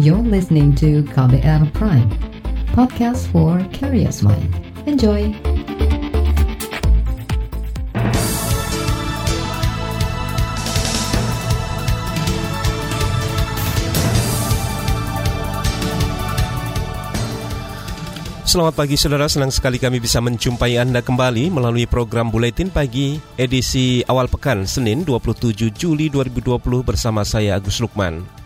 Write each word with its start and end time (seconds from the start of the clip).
You're 0.00 0.24
listening 0.24 0.72
to 0.80 1.04
KBR 1.12 1.76
Prime, 1.76 2.08
podcast 2.72 3.28
for 3.28 3.60
curious 3.68 4.24
mind. 4.24 4.48
Enjoy! 4.88 5.28
Selamat 18.48 18.72
pagi 18.72 18.96
saudara, 18.96 19.28
senang 19.28 19.52
sekali 19.52 19.76
kami 19.76 20.00
bisa 20.00 20.24
menjumpai 20.24 20.80
Anda 20.80 21.04
kembali 21.04 21.52
melalui 21.52 21.84
program 21.84 22.32
Buletin 22.32 22.72
Pagi 22.72 23.20
edisi 23.36 24.00
awal 24.08 24.32
pekan 24.32 24.64
Senin 24.64 25.04
27 25.04 25.76
Juli 25.76 26.08
2020 26.08 26.56
bersama 26.88 27.20
saya 27.20 27.60
Agus 27.60 27.84
Lukman. 27.84 28.39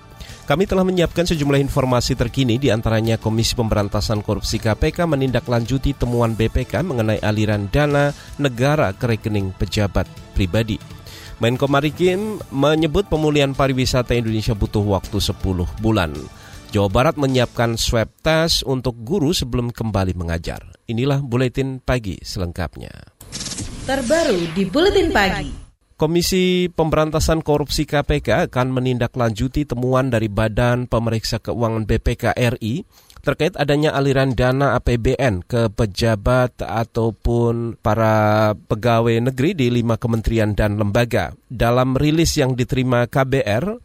Kami 0.44 0.68
telah 0.68 0.84
menyiapkan 0.84 1.24
sejumlah 1.24 1.56
informasi 1.56 2.20
terkini 2.20 2.60
di 2.60 2.68
antaranya 2.68 3.16
Komisi 3.16 3.56
Pemberantasan 3.56 4.20
Korupsi 4.20 4.60
KPK 4.60 5.08
menindaklanjuti 5.08 5.96
temuan 5.96 6.36
BPK 6.36 6.84
mengenai 6.84 7.16
aliran 7.24 7.72
dana 7.72 8.12
negara 8.36 8.92
ke 8.92 9.08
rekening 9.08 9.56
pejabat 9.56 10.04
pribadi. 10.36 10.76
Menko 11.40 11.64
Maritim 11.64 12.44
menyebut 12.52 13.08
pemulihan 13.08 13.56
pariwisata 13.56 14.12
Indonesia 14.12 14.52
butuh 14.52 14.84
waktu 14.84 15.16
10 15.16 15.40
bulan. 15.80 16.12
Jawa 16.76 16.92
Barat 16.92 17.16
menyiapkan 17.16 17.80
swab 17.80 18.12
test 18.20 18.68
untuk 18.68 19.00
guru 19.00 19.32
sebelum 19.32 19.72
kembali 19.72 20.12
mengajar. 20.12 20.60
Inilah 20.84 21.24
buletin 21.24 21.80
pagi 21.80 22.20
selengkapnya. 22.20 22.92
Terbaru 23.88 24.52
di 24.52 24.68
buletin 24.68 25.08
pagi. 25.08 25.63
Komisi 25.94 26.66
Pemberantasan 26.74 27.38
Korupsi 27.38 27.86
KPK 27.86 28.50
akan 28.50 28.74
menindaklanjuti 28.74 29.62
temuan 29.62 30.10
dari 30.10 30.26
Badan 30.26 30.90
Pemeriksa 30.90 31.38
Keuangan 31.38 31.86
BPK 31.86 32.34
RI 32.34 32.82
terkait 33.22 33.54
adanya 33.54 33.94
aliran 33.94 34.34
dana 34.34 34.74
APBN 34.74 35.46
ke 35.46 35.70
pejabat 35.70 36.60
ataupun 36.60 37.78
para 37.78 38.52
pegawai 38.52 39.32
negeri 39.32 39.54
di 39.54 39.70
lima 39.70 39.94
kementerian 39.94 40.52
dan 40.52 40.76
lembaga. 40.76 41.32
Dalam 41.46 41.94
rilis 41.94 42.36
yang 42.36 42.58
diterima 42.58 43.06
KBR, 43.06 43.78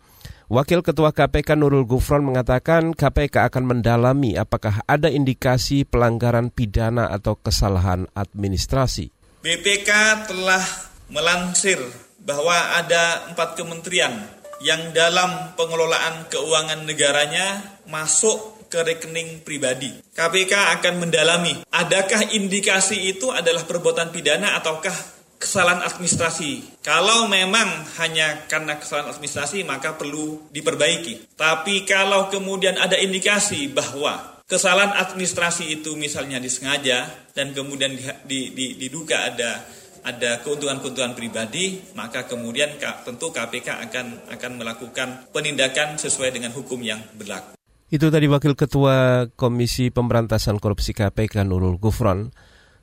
Wakil 0.49 0.81
Ketua 0.81 1.13
KPK 1.13 1.61
Nurul 1.61 1.85
Gufron 1.85 2.25
mengatakan 2.25 2.97
KPK 2.97 3.53
akan 3.53 3.69
mendalami 3.69 4.33
apakah 4.33 4.81
ada 4.89 5.13
indikasi 5.13 5.85
pelanggaran 5.85 6.49
pidana 6.49 7.05
atau 7.13 7.37
kesalahan 7.37 8.09
administrasi. 8.17 9.13
BPK 9.45 9.89
telah 10.25 10.89
melansir 11.13 12.08
bahwa 12.23 12.55
ada 12.77 13.31
empat 13.31 13.55
kementerian 13.55 14.13
yang 14.59 14.91
dalam 14.91 15.55
pengelolaan 15.55 16.27
keuangan 16.27 16.83
negaranya 16.83 17.79
masuk 17.87 18.67
ke 18.69 18.79
rekening 18.85 19.41
pribadi. 19.41 19.89
KPK 20.13 20.79
akan 20.79 20.93
mendalami 21.01 21.57
adakah 21.73 22.21
indikasi 22.35 23.09
itu 23.09 23.33
adalah 23.33 23.65
perbuatan 23.65 24.13
pidana 24.13 24.59
ataukah 24.59 24.93
kesalahan 25.39 25.81
administrasi. 25.87 26.83
Kalau 26.83 27.31
memang 27.31 27.87
hanya 27.97 28.45
karena 28.45 28.77
kesalahan 28.77 29.15
administrasi 29.15 29.63
maka 29.63 29.95
perlu 29.95 30.51
diperbaiki. 30.51 31.33
Tapi 31.39 31.87
kalau 31.87 32.27
kemudian 32.27 32.75
ada 32.77 32.99
indikasi 32.99 33.71
bahwa 33.71 34.43
kesalahan 34.45 34.93
administrasi 34.99 35.79
itu 35.79 35.95
misalnya 35.95 36.37
disengaja 36.37 37.07
dan 37.31 37.55
kemudian 37.55 37.95
di, 38.27 38.51
di, 38.51 38.75
diduga 38.75 39.31
ada 39.31 39.63
ada 40.09 40.41
keuntungan-keuntungan 40.41 41.13
pribadi, 41.13 41.93
maka 41.93 42.25
kemudian 42.25 42.81
tentu 43.05 43.29
KPK 43.29 43.89
akan 43.89 44.05
akan 44.33 44.51
melakukan 44.57 45.29
penindakan 45.29 46.01
sesuai 46.01 46.33
dengan 46.33 46.49
hukum 46.51 46.81
yang 46.81 46.97
berlaku. 47.13 47.53
Itu 47.89 48.13
tadi 48.13 48.29
Wakil 48.29 48.53
Ketua 48.53 49.25
Komisi 49.33 49.89
Pemberantasan 49.89 50.61
Korupsi 50.61 50.93
KPK 50.93 51.41
Nurul 51.45 51.81
Gufron. 51.81 52.29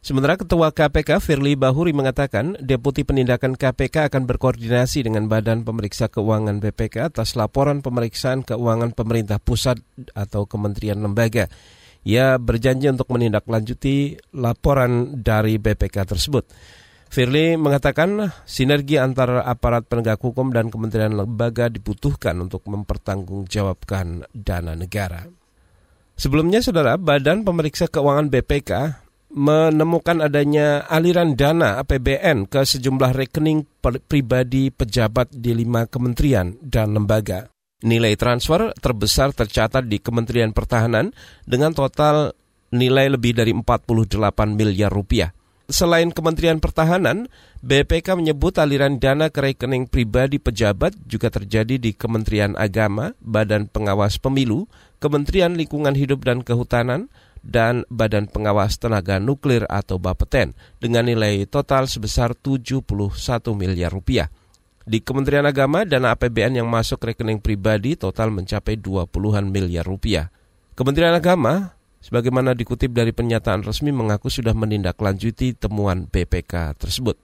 Sementara 0.03 0.39
Ketua 0.39 0.71
KPK 0.71 1.19
Firly 1.19 1.59
Bahuri 1.59 1.91
mengatakan 1.91 2.55
Deputi 2.63 3.03
Penindakan 3.03 3.59
KPK 3.59 4.07
akan 4.07 4.23
berkoordinasi 4.27 5.03
dengan 5.03 5.27
Badan 5.27 5.67
Pemeriksa 5.67 6.07
Keuangan 6.07 6.63
BPK 6.63 7.11
atas 7.11 7.35
laporan 7.35 7.83
pemeriksaan 7.83 8.47
keuangan 8.47 8.95
pemerintah 8.95 9.43
pusat 9.43 9.83
atau 10.15 10.47
kementerian 10.47 11.03
lembaga. 11.03 11.51
Ia 12.07 12.39
berjanji 12.39 12.87
untuk 12.87 13.11
menindaklanjuti 13.11 14.31
laporan 14.39 15.23
dari 15.27 15.59
BPK 15.59 16.07
tersebut. 16.07 16.47
Firly 17.07 17.55
mengatakan 17.55 18.35
sinergi 18.45 18.99
antara 18.99 19.47
aparat 19.47 19.87
penegak 19.87 20.21
hukum 20.21 20.51
dan 20.51 20.69
kementerian 20.69 21.15
lembaga 21.15 21.71
dibutuhkan 21.71 22.35
untuk 22.43 22.67
mempertanggungjawabkan 22.67 24.27
dana 24.35 24.75
negara. 24.75 25.25
Sebelumnya, 26.17 26.65
Saudara, 26.65 26.97
Badan 26.97 27.45
Pemeriksa 27.45 27.93
Keuangan 27.93 28.33
BPK 28.33 28.71
menemukan 29.37 30.25
adanya 30.25 30.89
aliran 30.89 31.37
dana 31.37 31.77
APBN 31.85 32.49
ke 32.49 32.65
sejumlah 32.65 33.13
rekening 33.13 33.69
pribadi 34.09 34.73
pejabat 34.73 35.29
di 35.29 35.53
lima 35.53 35.85
kementerian 35.85 36.57
dan 36.65 36.97
lembaga. 36.97 37.53
Nilai 37.85 38.17
transfer 38.17 38.73
terbesar 38.81 39.37
tercatat 39.37 39.85
di 39.85 40.01
Kementerian 40.01 40.57
Pertahanan 40.57 41.13
dengan 41.45 41.77
total 41.77 42.33
nilai 42.73 43.13
lebih 43.13 43.37
dari 43.37 43.53
48 43.53 44.17
miliar 44.57 44.89
rupiah. 44.89 45.36
Selain 45.67 46.15
Kementerian 46.15 46.63
Pertahanan, 46.63 47.27
BPK 47.59 48.15
menyebut 48.15 48.55
aliran 48.55 49.03
dana 49.03 49.35
ke 49.35 49.43
rekening 49.43 49.91
pribadi 49.91 50.39
pejabat 50.39 50.95
juga 51.11 51.27
terjadi 51.27 51.75
di 51.75 51.91
Kementerian 51.91 52.55
Agama, 52.55 53.19
Badan 53.19 53.67
Pengawas 53.67 54.23
Pemilu, 54.23 54.71
Kementerian 55.03 55.59
Lingkungan 55.59 55.99
Hidup 55.99 56.23
dan 56.23 56.47
Kehutanan, 56.47 57.11
dan 57.43 57.83
Badan 57.91 58.27
Pengawas 58.31 58.79
Tenaga 58.79 59.19
Nuklir 59.19 59.67
atau 59.67 59.99
Bapeten 59.99 60.55
dengan 60.79 61.07
nilai 61.07 61.47
total 61.51 61.87
sebesar 61.87 62.35
71 62.35 62.87
miliar 63.55 63.95
rupiah. 63.95 64.31
Di 64.87 65.03
Kementerian 65.03 65.47
Agama, 65.47 65.83
dana 65.83 66.15
APBN 66.15 66.63
yang 66.63 66.71
masuk 66.71 67.03
rekening 67.03 67.43
pribadi 67.43 67.99
total 67.99 68.31
mencapai 68.31 68.79
20-an 68.79 69.51
miliar 69.51 69.83
rupiah. 69.83 70.31
Kementerian 70.79 71.11
Agama, 71.11 71.75
sebagaimana 72.07 72.55
dikutip 72.55 72.95
dari 72.95 73.11
pernyataan 73.11 73.67
resmi 73.67 73.91
mengaku 73.91 74.31
sudah 74.31 74.55
menindaklanjuti 74.55 75.59
temuan 75.59 76.07
BPK 76.07 76.79
tersebut. 76.79 77.19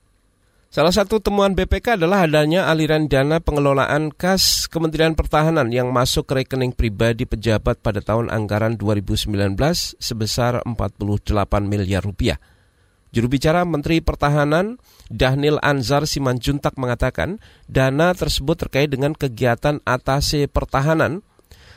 Salah 0.73 0.91
satu 0.91 1.21
temuan 1.21 1.53
BPK 1.53 2.01
adalah 2.01 2.25
adanya 2.25 2.67
aliran 2.67 3.05
dana 3.05 3.45
pengelolaan 3.45 4.09
kas 4.09 4.67
Kementerian 4.73 5.13
Pertahanan 5.13 5.69
yang 5.69 5.93
masuk 5.93 6.25
ke 6.25 6.43
rekening 6.43 6.73
pribadi 6.73 7.29
pejabat 7.29 7.79
pada 7.85 8.01
tahun 8.01 8.33
anggaran 8.33 8.81
2019 8.81 9.37
sebesar 10.01 10.65
48 10.65 11.29
miliar 11.69 12.01
rupiah. 12.01 12.41
Juru 13.13 13.29
bicara 13.29 13.69
Menteri 13.69 14.01
Pertahanan 14.01 14.81
Dahnil 15.13 15.61
Anzar 15.61 16.09
Simanjuntak 16.09 16.81
mengatakan 16.81 17.37
dana 17.69 18.17
tersebut 18.17 18.65
terkait 18.65 18.89
dengan 18.89 19.13
kegiatan 19.13 19.85
atase 19.85 20.49
pertahanan 20.49 21.21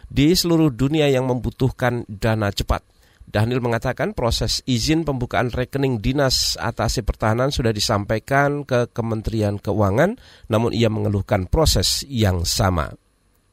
di 0.07 0.31
seluruh 0.31 0.71
dunia 0.71 1.11
yang 1.11 1.27
membutuhkan 1.27 2.07
dana 2.07 2.47
cepat. 2.47 2.94
Daniel 3.35 3.59
mengatakan 3.59 4.15
proses 4.15 4.63
izin 4.63 5.03
pembukaan 5.03 5.51
rekening 5.51 5.99
dinas 5.99 6.55
atasi 6.55 7.03
pertahanan 7.03 7.51
sudah 7.51 7.75
disampaikan 7.75 8.63
ke 8.63 8.87
Kementerian 8.95 9.59
Keuangan, 9.59 10.15
namun 10.47 10.71
ia 10.71 10.87
mengeluhkan 10.87 11.43
proses 11.51 12.07
yang 12.07 12.47
sama. 12.47 12.95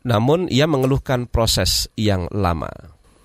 Namun 0.07 0.47
ia 0.47 0.71
mengeluhkan 0.71 1.27
proses 1.27 1.91
yang 1.99 2.31
lama. 2.31 2.71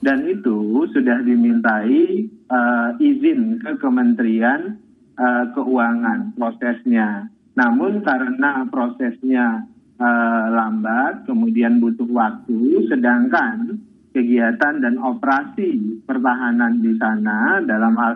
Dan 0.01 0.25
itu 0.25 0.89
sudah 0.89 1.21
dimintai 1.21 2.25
uh, 2.49 2.89
izin 2.97 3.61
ke 3.61 3.77
Kementerian 3.77 4.81
uh, 5.13 5.53
Keuangan 5.53 6.33
prosesnya. 6.41 7.29
Namun 7.53 8.01
karena 8.01 8.65
prosesnya 8.73 9.61
uh, 10.01 10.45
lambat, 10.57 11.21
kemudian 11.29 11.77
butuh 11.77 12.09
waktu, 12.09 12.89
sedangkan 12.89 13.77
kegiatan 14.15 14.81
dan 14.81 14.95
operasi 14.99 16.01
pertahanan 16.07 16.79
di 16.81 16.95
sana 16.97 17.59
dalam 17.63 17.93
hal 17.95 18.13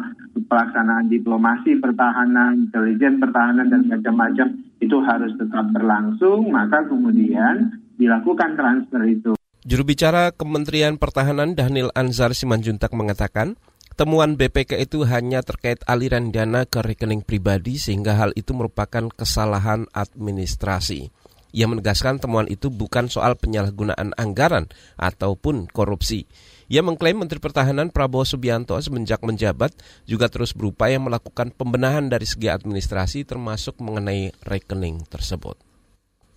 pelaksanaan 0.48 1.12
diplomasi 1.12 1.80
pertahanan, 1.80 2.68
intelijen 2.68 3.20
pertahanan 3.20 3.68
dan 3.68 3.88
macam-macam 3.88 4.48
itu 4.80 4.98
harus 5.04 5.32
tetap 5.38 5.66
berlangsung, 5.76 6.50
maka 6.50 6.84
kemudian 6.88 7.76
dilakukan 8.00 8.58
transfer 8.58 9.02
itu. 9.06 9.32
Juru 9.62 9.86
bicara 9.86 10.34
Kementerian 10.34 10.98
Pertahanan 10.98 11.54
Daniel 11.54 11.94
Anzar 11.94 12.34
Simanjuntak 12.34 12.90
mengatakan, 12.98 13.62
temuan 13.94 14.34
BPK 14.34 14.82
itu 14.82 15.06
hanya 15.06 15.46
terkait 15.46 15.86
aliran 15.86 16.34
dana 16.34 16.66
ke 16.66 16.82
rekening 16.82 17.22
pribadi 17.22 17.78
sehingga 17.78 18.18
hal 18.18 18.34
itu 18.34 18.58
merupakan 18.58 19.06
kesalahan 19.14 19.86
administrasi. 19.94 21.14
Ia 21.52 21.68
menegaskan 21.68 22.24
temuan 22.24 22.48
itu 22.48 22.72
bukan 22.72 23.12
soal 23.12 23.36
penyalahgunaan 23.36 24.16
anggaran 24.16 24.72
ataupun 24.96 25.68
korupsi. 25.68 26.28
Ia 26.72 26.80
mengklaim 26.80 27.20
Menteri 27.20 27.44
Pertahanan 27.44 27.92
Prabowo 27.92 28.24
Subianto 28.24 28.80
semenjak 28.80 29.20
menjabat 29.28 29.76
juga 30.08 30.32
terus 30.32 30.56
berupaya 30.56 30.96
melakukan 31.04 31.52
pembenahan 31.52 32.08
dari 32.08 32.24
segi 32.24 32.48
administrasi 32.48 33.28
termasuk 33.28 33.84
mengenai 33.84 34.32
rekening 34.48 35.04
tersebut. 35.12 35.60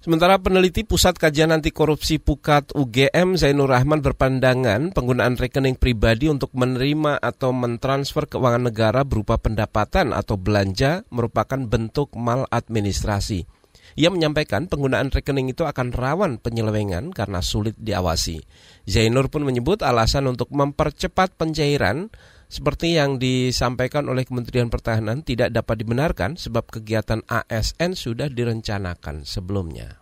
Sementara 0.04 0.36
peneliti 0.36 0.84
Pusat 0.84 1.16
Kajian 1.16 1.48
Anti 1.48 1.72
Korupsi 1.72 2.20
Pukat 2.20 2.76
UGM 2.76 3.40
Zainur 3.40 3.72
Rahman 3.72 4.04
berpandangan 4.04 4.92
penggunaan 4.92 5.40
rekening 5.40 5.80
pribadi 5.80 6.28
untuk 6.28 6.52
menerima 6.52 7.16
atau 7.24 7.56
mentransfer 7.56 8.28
keuangan 8.28 8.68
negara 8.68 9.00
berupa 9.00 9.40
pendapatan 9.40 10.12
atau 10.12 10.36
belanja 10.36 11.08
merupakan 11.08 11.56
bentuk 11.56 12.12
maladministrasi. 12.20 13.63
Ia 13.94 14.10
menyampaikan 14.10 14.66
penggunaan 14.66 15.14
rekening 15.14 15.54
itu 15.54 15.62
akan 15.62 15.94
rawan 15.94 16.42
penyelewengan 16.42 17.14
karena 17.14 17.38
sulit 17.38 17.78
diawasi. 17.78 18.42
Zainur 18.90 19.30
pun 19.30 19.46
menyebut 19.46 19.86
alasan 19.86 20.26
untuk 20.26 20.50
mempercepat 20.50 21.38
pencairan 21.38 22.10
seperti 22.50 22.94
yang 22.94 23.18
disampaikan 23.18 24.06
oleh 24.06 24.22
Kementerian 24.22 24.70
Pertahanan 24.70 25.26
tidak 25.26 25.50
dapat 25.50 25.82
dibenarkan 25.82 26.38
sebab 26.38 26.70
kegiatan 26.70 27.22
ASN 27.26 27.98
sudah 27.98 28.30
direncanakan 28.30 29.26
sebelumnya. 29.26 29.98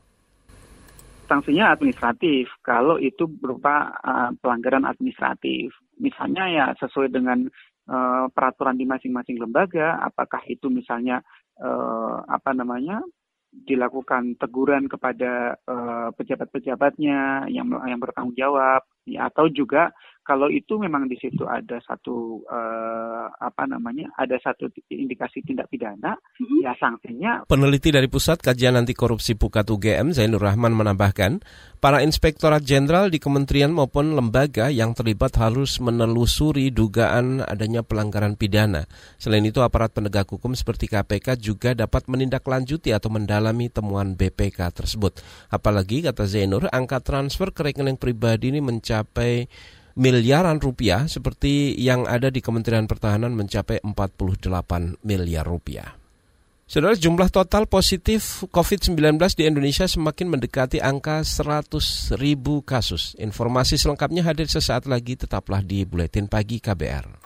Sanksinya 1.30 1.72
administratif 1.72 2.52
kalau 2.60 3.00
itu 3.00 3.24
berupa 3.24 3.96
uh, 4.04 4.30
pelanggaran 4.36 4.84
administratif. 4.84 5.72
Misalnya 5.96 6.44
ya 6.50 6.66
sesuai 6.76 7.08
dengan 7.08 7.48
uh, 7.88 8.28
peraturan 8.28 8.76
di 8.76 8.84
masing-masing 8.84 9.40
lembaga, 9.40 9.96
apakah 10.04 10.44
itu 10.44 10.68
misalnya 10.68 11.24
uh, 11.56 12.20
apa 12.28 12.52
namanya 12.52 13.00
dilakukan 13.52 14.40
teguran 14.40 14.88
kepada 14.88 15.60
uh, 15.68 16.08
pejabat-pejabatnya 16.16 17.46
yang 17.52 17.68
yang 17.84 18.00
bertanggung 18.00 18.32
jawab 18.32 18.80
ya, 19.04 19.28
atau 19.28 19.52
juga 19.52 19.92
kalau 20.22 20.46
itu 20.46 20.78
memang 20.78 21.10
di 21.10 21.18
situ 21.18 21.42
ada 21.50 21.82
satu 21.82 22.46
uh, 22.46 23.26
apa 23.42 23.66
namanya 23.66 24.06
ada 24.14 24.38
satu 24.38 24.70
indikasi 24.86 25.42
tindak 25.42 25.66
pidana 25.66 26.14
mm-hmm. 26.14 26.62
ya 26.62 26.72
sanksinya 26.78 27.32
peneliti 27.50 27.90
dari 27.90 28.06
pusat 28.06 28.38
kajian 28.38 28.78
anti 28.78 28.94
korupsi 28.94 29.34
Pukat 29.34 29.66
UGM 29.66 30.14
Zainur 30.14 30.46
Rahman 30.46 30.78
menambahkan 30.78 31.42
para 31.82 32.06
inspektorat 32.06 32.62
jenderal 32.62 33.10
di 33.10 33.18
kementerian 33.18 33.74
maupun 33.74 34.14
lembaga 34.14 34.70
yang 34.70 34.94
terlibat 34.94 35.34
harus 35.42 35.82
menelusuri 35.82 36.70
dugaan 36.70 37.42
adanya 37.42 37.82
pelanggaran 37.82 38.38
pidana 38.38 38.86
selain 39.18 39.42
itu 39.42 39.58
aparat 39.58 39.90
penegak 39.90 40.30
hukum 40.30 40.54
seperti 40.54 40.86
KPK 40.86 41.34
juga 41.42 41.74
dapat 41.74 42.06
menindaklanjuti 42.06 42.94
atau 42.94 43.10
mendalami 43.10 43.66
temuan 43.66 44.14
BPK 44.14 44.70
tersebut 44.70 45.18
apalagi 45.50 46.06
kata 46.06 46.30
Zainur 46.30 46.70
angka 46.70 47.02
transfer 47.02 47.50
ke 47.50 47.66
rekening 47.66 47.98
pribadi 47.98 48.54
ini 48.54 48.62
mencapai 48.62 49.50
miliaran 49.96 50.58
rupiah 50.62 51.08
seperti 51.08 51.76
yang 51.76 52.08
ada 52.08 52.28
di 52.28 52.40
Kementerian 52.40 52.88
Pertahanan 52.88 53.32
mencapai 53.36 53.80
48 53.84 54.48
miliar 55.04 55.44
rupiah. 55.44 56.02
Saudara, 56.72 56.96
jumlah 56.96 57.28
total 57.28 57.68
positif 57.68 58.48
COVID-19 58.48 58.96
di 59.36 59.44
Indonesia 59.44 59.84
semakin 59.84 60.32
mendekati 60.32 60.80
angka 60.80 61.20
100 61.20 62.16
ribu 62.16 62.64
kasus. 62.64 63.12
Informasi 63.20 63.76
selengkapnya 63.76 64.24
hadir 64.24 64.48
sesaat 64.48 64.88
lagi, 64.88 65.20
tetaplah 65.20 65.60
di 65.60 65.84
Buletin 65.84 66.32
Pagi 66.32 66.64
KBR. 66.64 67.20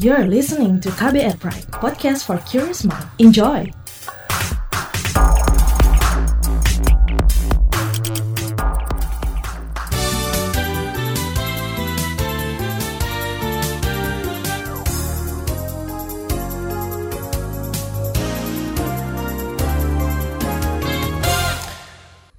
You're 0.00 0.24
listening 0.24 0.80
to 0.80 0.88
KBR 0.96 1.36
Pride, 1.36 1.68
podcast 1.76 2.24
for 2.24 2.40
curious 2.48 2.88
mind. 2.88 3.04
Enjoy! 3.20 3.81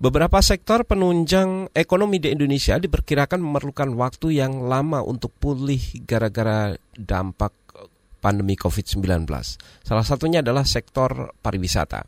Beberapa 0.04 0.44
sektor 0.44 0.84
penunjang 0.84 1.72
ekonomi 1.72 2.20
di 2.20 2.28
Indonesia 2.28 2.76
diperkirakan 2.76 3.40
memerlukan 3.40 3.96
waktu 3.96 4.36
yang 4.36 4.68
lama 4.68 5.00
untuk 5.00 5.32
pulih 5.40 5.80
gara-gara 6.04 6.76
dampak 6.92 7.56
pandemi 8.20 8.60
COVID-19. 8.60 9.24
Salah 9.80 10.04
satunya 10.04 10.44
adalah 10.44 10.68
sektor 10.68 11.32
pariwisata. 11.40 12.04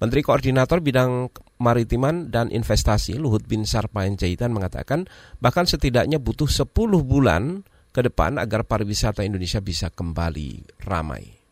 Menteri 0.00 0.24
Koordinator 0.24 0.80
Bidang 0.80 1.28
Maritiman 1.60 2.32
dan 2.32 2.48
Investasi 2.48 3.20
Luhut 3.20 3.44
Binsar 3.44 3.92
Panjaitan 3.92 4.48
mengatakan 4.48 5.04
bahkan 5.36 5.68
setidaknya 5.68 6.16
butuh 6.16 6.48
10 6.48 6.72
bulan 7.04 7.60
ke 7.92 8.00
depan 8.00 8.40
agar 8.40 8.64
pariwisata 8.64 9.20
Indonesia 9.20 9.60
bisa 9.60 9.92
kembali 9.92 10.80
ramai. 10.88 11.43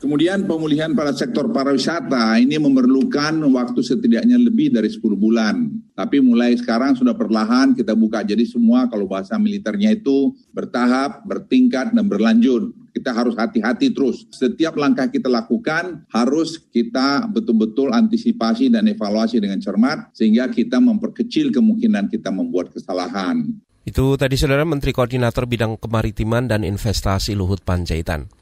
Kemudian 0.00 0.48
pemulihan 0.48 0.96
pada 0.96 1.12
sektor 1.12 1.52
pariwisata 1.52 2.40
ini 2.40 2.56
memerlukan 2.56 3.36
waktu 3.52 3.84
setidaknya 3.84 4.40
lebih 4.40 4.72
dari 4.72 4.88
10 4.88 4.96
bulan. 5.12 5.76
Tapi 5.92 6.24
mulai 6.24 6.56
sekarang 6.56 6.96
sudah 6.96 7.12
perlahan 7.12 7.76
kita 7.76 7.92
buka. 7.92 8.24
Jadi 8.24 8.48
semua 8.48 8.88
kalau 8.88 9.04
bahasa 9.04 9.36
militernya 9.36 9.92
itu 9.92 10.32
bertahap, 10.56 11.20
bertingkat, 11.28 11.92
dan 11.92 12.08
berlanjut. 12.08 12.72
Kita 12.96 13.12
harus 13.12 13.36
hati-hati 13.36 13.92
terus. 13.92 14.24
Setiap 14.32 14.72
langkah 14.80 15.04
kita 15.12 15.28
lakukan 15.28 16.08
harus 16.08 16.56
kita 16.72 17.28
betul-betul 17.28 17.92
antisipasi 17.92 18.72
dan 18.72 18.88
evaluasi 18.88 19.36
dengan 19.36 19.60
cermat 19.60 20.16
sehingga 20.16 20.48
kita 20.48 20.80
memperkecil 20.80 21.52
kemungkinan 21.52 22.08
kita 22.08 22.32
membuat 22.32 22.72
kesalahan. 22.72 23.52
Itu 23.84 24.16
tadi 24.16 24.40
saudara 24.40 24.64
Menteri 24.64 24.96
Koordinator 24.96 25.44
Bidang 25.44 25.76
Kemaritiman 25.76 26.48
dan 26.48 26.64
Investasi 26.64 27.36
Luhut 27.36 27.60
Panjaitan. 27.60 28.39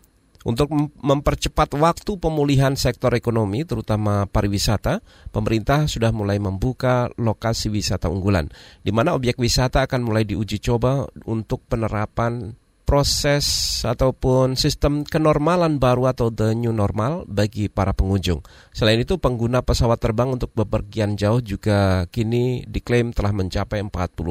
Untuk 0.49 0.73
mempercepat 1.05 1.77
waktu 1.77 2.17
pemulihan 2.17 2.73
sektor 2.73 3.13
ekonomi, 3.13 3.69
terutama 3.69 4.25
pariwisata, 4.25 5.05
pemerintah 5.29 5.85
sudah 5.85 6.09
mulai 6.09 6.41
membuka 6.41 7.13
lokasi 7.21 7.69
wisata 7.69 8.09
unggulan, 8.09 8.49
di 8.81 8.89
mana 8.89 9.13
objek 9.13 9.37
wisata 9.37 9.85
akan 9.85 10.09
mulai 10.09 10.25
diuji 10.25 10.57
coba 10.65 11.05
untuk 11.29 11.69
penerapan 11.69 12.57
proses 12.89 13.45
ataupun 13.85 14.57
sistem 14.57 15.05
kenormalan 15.05 15.77
baru 15.77 16.09
atau 16.09 16.33
the 16.33 16.57
new 16.57 16.73
normal 16.73 17.29
bagi 17.29 17.69
para 17.69 17.93
pengunjung. 17.93 18.41
Selain 18.73 18.97
itu, 18.97 19.21
pengguna 19.21 19.61
pesawat 19.61 20.01
terbang 20.01 20.33
untuk 20.33 20.57
bepergian 20.57 21.13
jauh 21.13 21.45
juga 21.45 22.09
kini 22.09 22.65
diklaim 22.65 23.13
telah 23.13 23.37
mencapai 23.37 23.85
45 23.85 24.25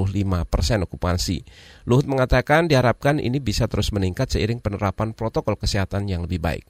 persen 0.50 0.82
okupansi. 0.82 1.46
Luhut 1.86 2.10
mengatakan 2.10 2.66
diharapkan 2.66 3.22
ini 3.22 3.38
bisa 3.38 3.70
terus 3.70 3.94
meningkat 3.94 4.34
seiring 4.34 4.58
penerapan 4.58 5.14
protokol 5.14 5.54
kesehatan 5.54 6.10
yang 6.10 6.26
lebih 6.26 6.42
baik. 6.42 6.66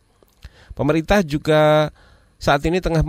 Pemerintah 0.75 1.23
juga 1.23 1.87
saat 2.35 2.61
ini 2.67 2.83
tengah 2.83 3.01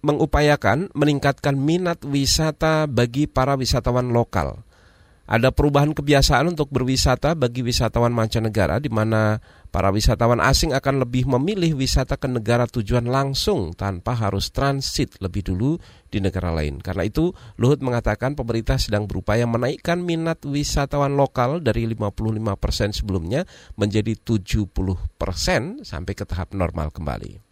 mengupayakan 0.00 0.94
meningkatkan 0.94 1.58
minat 1.58 2.06
wisata 2.06 2.86
bagi 2.86 3.26
para 3.26 3.58
wisatawan 3.58 4.14
lokal. 4.14 4.62
Ada 5.22 5.54
perubahan 5.54 5.94
kebiasaan 5.94 6.50
untuk 6.50 6.74
berwisata 6.74 7.38
bagi 7.38 7.62
wisatawan 7.62 8.10
mancanegara 8.10 8.82
di 8.82 8.90
mana 8.90 9.38
para 9.70 9.94
wisatawan 9.94 10.42
asing 10.42 10.74
akan 10.74 11.06
lebih 11.06 11.30
memilih 11.30 11.78
wisata 11.78 12.18
ke 12.18 12.26
negara 12.26 12.66
tujuan 12.66 13.06
langsung 13.06 13.70
tanpa 13.72 14.18
harus 14.18 14.50
transit 14.50 15.16
lebih 15.22 15.46
dulu 15.46 15.78
di 16.10 16.18
negara 16.18 16.50
lain. 16.50 16.82
Karena 16.82 17.06
itu, 17.06 17.30
Luhut 17.54 17.80
mengatakan 17.80 18.34
pemerintah 18.34 18.82
sedang 18.82 19.06
berupaya 19.06 19.46
menaikkan 19.46 20.02
minat 20.02 20.42
wisatawan 20.42 21.14
lokal 21.14 21.62
dari 21.62 21.86
55% 21.86 22.58
persen 22.58 22.90
sebelumnya 22.90 23.46
menjadi 23.78 24.18
70% 24.18 24.68
persen 25.16 25.86
sampai 25.86 26.12
ke 26.18 26.26
tahap 26.26 26.50
normal 26.52 26.90
kembali. 26.90 27.51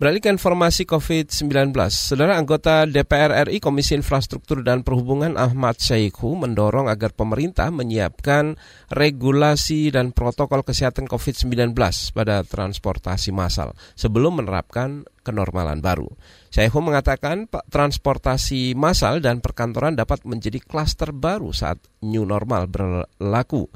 Beralih 0.00 0.24
ke 0.24 0.32
informasi 0.32 0.88
COVID-19, 0.88 1.76
Saudara 1.92 2.40
anggota 2.40 2.88
DPR 2.88 3.44
RI 3.44 3.60
Komisi 3.60 3.92
Infrastruktur 3.92 4.64
dan 4.64 4.80
Perhubungan 4.80 5.36
Ahmad 5.36 5.76
Syaikhu 5.76 6.40
mendorong 6.40 6.88
agar 6.88 7.12
pemerintah 7.12 7.68
menyiapkan 7.68 8.56
regulasi 8.88 9.92
dan 9.92 10.16
protokol 10.16 10.64
kesehatan 10.64 11.04
COVID-19 11.04 11.76
pada 12.16 12.40
transportasi 12.40 13.28
massal 13.28 13.76
sebelum 13.92 14.40
menerapkan 14.40 15.04
kenormalan 15.20 15.84
baru. 15.84 16.08
Syaikhu 16.48 16.80
mengatakan 16.80 17.52
transportasi 17.68 18.72
massal 18.72 19.20
dan 19.20 19.44
perkantoran 19.44 20.00
dapat 20.00 20.24
menjadi 20.24 20.64
klaster 20.64 21.12
baru 21.12 21.52
saat 21.52 21.76
new 22.00 22.24
normal 22.24 22.72
berlaku. 22.72 23.68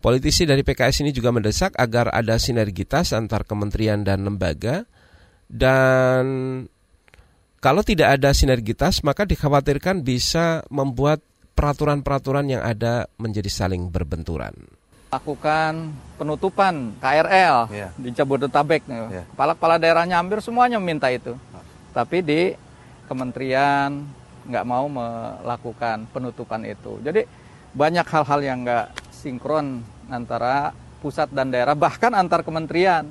Politisi 0.00 0.48
dari 0.48 0.64
PKS 0.64 1.04
ini 1.04 1.12
juga 1.12 1.36
mendesak 1.36 1.76
agar 1.76 2.08
ada 2.16 2.40
sinergitas 2.40 3.12
antar 3.12 3.44
kementerian 3.44 4.08
dan 4.08 4.24
lembaga 4.24 4.88
dan 5.46 6.24
kalau 7.62 7.82
tidak 7.82 8.20
ada 8.20 8.30
sinergitas 8.30 9.02
maka 9.02 9.26
dikhawatirkan 9.26 10.02
bisa 10.02 10.62
membuat 10.70 11.22
peraturan-peraturan 11.56 12.46
yang 12.46 12.62
ada 12.62 13.08
menjadi 13.16 13.48
saling 13.48 13.88
berbenturan. 13.88 14.52
Lakukan 15.08 15.96
penutupan 16.20 16.92
KRL 17.00 17.72
yeah. 17.72 17.90
di 17.96 18.12
Jabodetabek. 18.12 18.84
Yeah. 18.84 19.24
Kepala-kepala 19.32 19.80
daerahnya 19.80 20.20
hampir 20.20 20.44
semuanya 20.44 20.76
meminta 20.76 21.08
itu. 21.08 21.32
Tapi 21.96 22.20
di 22.20 22.52
kementerian 23.08 24.04
nggak 24.46 24.66
mau 24.68 24.84
melakukan 24.86 26.04
penutupan 26.12 26.62
itu. 26.68 27.00
Jadi 27.00 27.24
banyak 27.72 28.04
hal-hal 28.04 28.40
yang 28.44 28.58
nggak 28.62 28.86
sinkron 29.10 29.80
antara 30.12 30.76
pusat 31.00 31.32
dan 31.32 31.48
daerah, 31.48 31.72
bahkan 31.72 32.12
antar 32.12 32.44
kementerian. 32.44 33.08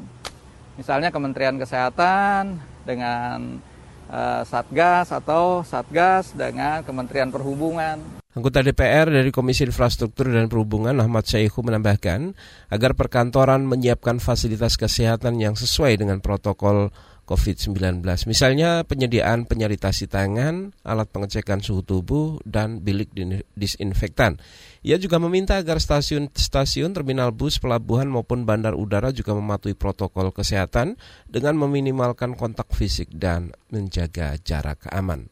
Misalnya 0.75 1.07
Kementerian 1.07 1.55
Kesehatan 1.55 2.59
dengan 2.83 3.63
uh, 4.11 4.43
Satgas 4.43 5.09
atau 5.15 5.63
Satgas 5.63 6.35
dengan 6.35 6.83
Kementerian 6.83 7.31
Perhubungan. 7.31 8.03
Anggota 8.35 8.59
DPR 8.59 9.07
dari 9.07 9.31
Komisi 9.31 9.63
Infrastruktur 9.63 10.27
dan 10.27 10.51
Perhubungan 10.51 10.99
Ahmad 10.99 11.23
Syaihu 11.23 11.63
menambahkan 11.63 12.35
agar 12.67 12.91
perkantoran 12.91 13.63
menyiapkan 13.63 14.19
fasilitas 14.19 14.75
kesehatan 14.75 15.39
yang 15.39 15.55
sesuai 15.55 16.03
dengan 16.03 16.19
protokol 16.19 16.91
COVID-19. 17.25 18.05
Misalnya 18.29 18.85
penyediaan 18.85 19.49
penyaritasi 19.49 20.05
tangan, 20.05 20.77
alat 20.85 21.09
pengecekan 21.09 21.59
suhu 21.59 21.81
tubuh, 21.81 22.37
dan 22.45 22.85
bilik 22.85 23.09
disinfektan. 23.57 24.37
Ia 24.85 25.01
juga 25.01 25.17
meminta 25.17 25.57
agar 25.57 25.81
stasiun-stasiun, 25.81 26.93
terminal 26.93 27.33
bus, 27.33 27.57
pelabuhan 27.57 28.05
maupun 28.07 28.45
bandar 28.45 28.77
udara 28.77 29.09
juga 29.09 29.33
mematuhi 29.33 29.73
protokol 29.73 30.29
kesehatan 30.29 30.95
dengan 31.25 31.57
meminimalkan 31.57 32.37
kontak 32.37 32.69
fisik 32.71 33.09
dan 33.11 33.49
menjaga 33.73 34.37
jarak 34.45 34.85
aman. 34.93 35.27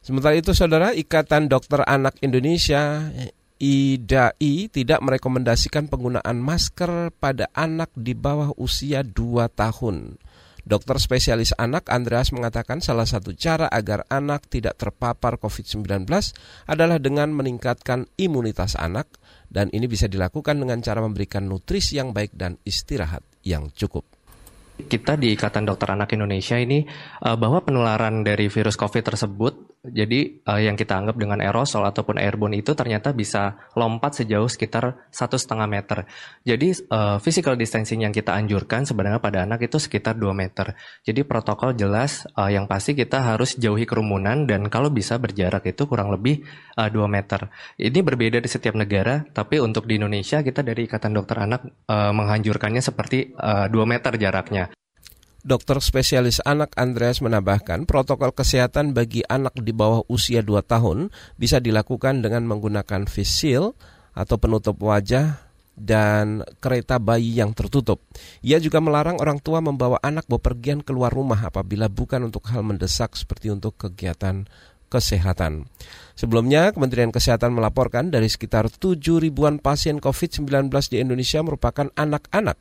Sementara 0.00 0.34
itu, 0.40 0.56
saudara, 0.56 0.96
Ikatan 0.96 1.52
Dokter 1.52 1.84
Anak 1.84 2.16
Indonesia 2.24 3.12
IDAI 3.56 4.68
tidak 4.68 5.00
merekomendasikan 5.00 5.88
penggunaan 5.88 6.36
masker 6.36 7.08
pada 7.16 7.48
anak 7.56 7.88
di 7.96 8.12
bawah 8.12 8.52
usia 8.60 9.00
2 9.00 9.48
tahun. 9.48 10.20
Dokter 10.66 10.98
spesialis 10.98 11.54
anak 11.54 11.86
Andreas 11.94 12.34
mengatakan 12.34 12.82
salah 12.82 13.06
satu 13.06 13.30
cara 13.38 13.70
agar 13.70 14.02
anak 14.10 14.50
tidak 14.50 14.74
terpapar 14.74 15.38
COVID-19 15.38 16.10
adalah 16.66 16.98
dengan 16.98 17.30
meningkatkan 17.30 18.10
imunitas 18.18 18.74
anak 18.74 19.06
dan 19.46 19.70
ini 19.70 19.86
bisa 19.86 20.10
dilakukan 20.10 20.58
dengan 20.58 20.82
cara 20.82 20.98
memberikan 20.98 21.46
nutrisi 21.46 22.02
yang 22.02 22.10
baik 22.10 22.34
dan 22.34 22.58
istirahat 22.66 23.22
yang 23.46 23.70
cukup. 23.78 24.02
Kita 24.76 25.14
di 25.14 25.32
Ikatan 25.38 25.64
Dokter 25.64 25.94
Anak 25.94 26.12
Indonesia 26.18 26.58
ini 26.58 26.82
uh, 27.22 27.38
bahwa 27.38 27.62
penularan 27.62 28.26
dari 28.26 28.50
virus 28.50 28.74
COVID 28.74 29.06
tersebut, 29.06 29.65
jadi 29.92 30.42
uh, 30.46 30.60
yang 30.60 30.74
kita 30.74 30.98
anggap 30.98 31.16
dengan 31.18 31.38
aerosol 31.42 31.84
ataupun 31.86 32.18
airborne 32.18 32.58
itu 32.58 32.72
ternyata 32.72 33.12
bisa 33.12 33.58
lompat 33.74 34.22
sejauh 34.22 34.48
sekitar 34.48 35.08
satu 35.10 35.38
setengah 35.38 35.68
meter. 35.68 35.98
Jadi 36.42 36.86
uh, 36.90 37.18
physical 37.22 37.58
distancing 37.58 38.06
yang 38.06 38.14
kita 38.14 38.34
anjurkan 38.34 38.86
sebenarnya 38.86 39.18
pada 39.18 39.42
anak 39.44 39.66
itu 39.66 39.76
sekitar 39.76 40.16
2 40.16 40.30
meter. 40.32 40.78
Jadi 41.02 41.20
protokol 41.22 41.74
jelas 41.74 42.26
uh, 42.38 42.50
yang 42.50 42.64
pasti 42.70 42.94
kita 42.94 43.22
harus 43.22 43.58
jauhi 43.58 43.84
kerumunan 43.84 44.46
dan 44.46 44.70
kalau 44.72 44.88
bisa 44.88 45.18
berjarak 45.18 45.66
itu 45.66 45.84
kurang 45.84 46.14
lebih 46.14 46.46
uh, 46.78 46.88
2 46.88 47.06
meter. 47.06 47.50
Ini 47.76 48.00
berbeda 48.00 48.38
di 48.38 48.48
setiap 48.48 48.78
negara, 48.78 49.26
tapi 49.34 49.58
untuk 49.58 49.84
di 49.84 49.98
Indonesia 49.98 50.40
kita 50.40 50.62
dari 50.62 50.86
Ikatan 50.86 51.12
Dokter 51.12 51.42
Anak 51.42 51.66
uh, 51.90 52.12
menganjurkannya 52.14 52.80
seperti 52.80 53.34
uh, 53.36 53.66
2 53.68 53.76
meter 53.84 54.14
jaraknya. 54.14 54.70
Dokter 55.46 55.78
spesialis 55.78 56.42
anak 56.42 56.74
Andreas 56.74 57.22
menambahkan 57.22 57.86
protokol 57.86 58.34
kesehatan 58.34 58.98
bagi 58.98 59.22
anak 59.30 59.54
di 59.54 59.70
bawah 59.70 60.02
usia 60.10 60.42
2 60.42 60.58
tahun 60.66 61.14
bisa 61.38 61.62
dilakukan 61.62 62.18
dengan 62.18 62.42
menggunakan 62.50 63.06
shield 63.06 63.78
atau 64.10 64.36
penutup 64.42 64.74
wajah 64.82 65.38
dan 65.78 66.42
kereta 66.58 66.98
bayi 66.98 67.38
yang 67.38 67.54
tertutup. 67.54 68.02
Ia 68.42 68.58
juga 68.58 68.82
melarang 68.82 69.22
orang 69.22 69.38
tua 69.38 69.62
membawa 69.62 70.02
anak 70.02 70.26
bepergian 70.26 70.82
keluar 70.82 71.14
rumah 71.14 71.38
apabila 71.38 71.86
bukan 71.86 72.26
untuk 72.26 72.42
hal 72.50 72.66
mendesak 72.66 73.14
seperti 73.14 73.54
untuk 73.54 73.78
kegiatan 73.78 74.50
kesehatan. 74.90 75.70
Sebelumnya, 76.18 76.74
Kementerian 76.74 77.14
Kesehatan 77.14 77.54
melaporkan 77.54 78.10
dari 78.10 78.26
sekitar 78.26 78.66
7 78.66 78.98
ribuan 79.22 79.62
pasien 79.62 80.02
COVID-19 80.02 80.74
di 80.90 80.98
Indonesia 80.98 81.38
merupakan 81.38 81.86
anak-anak 81.94 82.58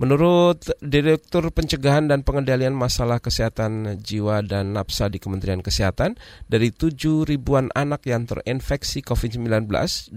Menurut 0.00 0.72
Direktur 0.80 1.52
Pencegahan 1.52 2.08
dan 2.08 2.24
Pengendalian 2.24 2.72
Masalah 2.72 3.20
Kesehatan 3.20 4.00
Jiwa 4.00 4.40
dan 4.40 4.72
Napsa 4.72 5.12
di 5.12 5.20
Kementerian 5.20 5.60
Kesehatan, 5.60 6.16
dari 6.48 6.72
7 6.72 7.28
ribuan 7.28 7.68
anak 7.76 8.08
yang 8.08 8.24
terinfeksi 8.24 9.04
COVID-19, 9.04 9.68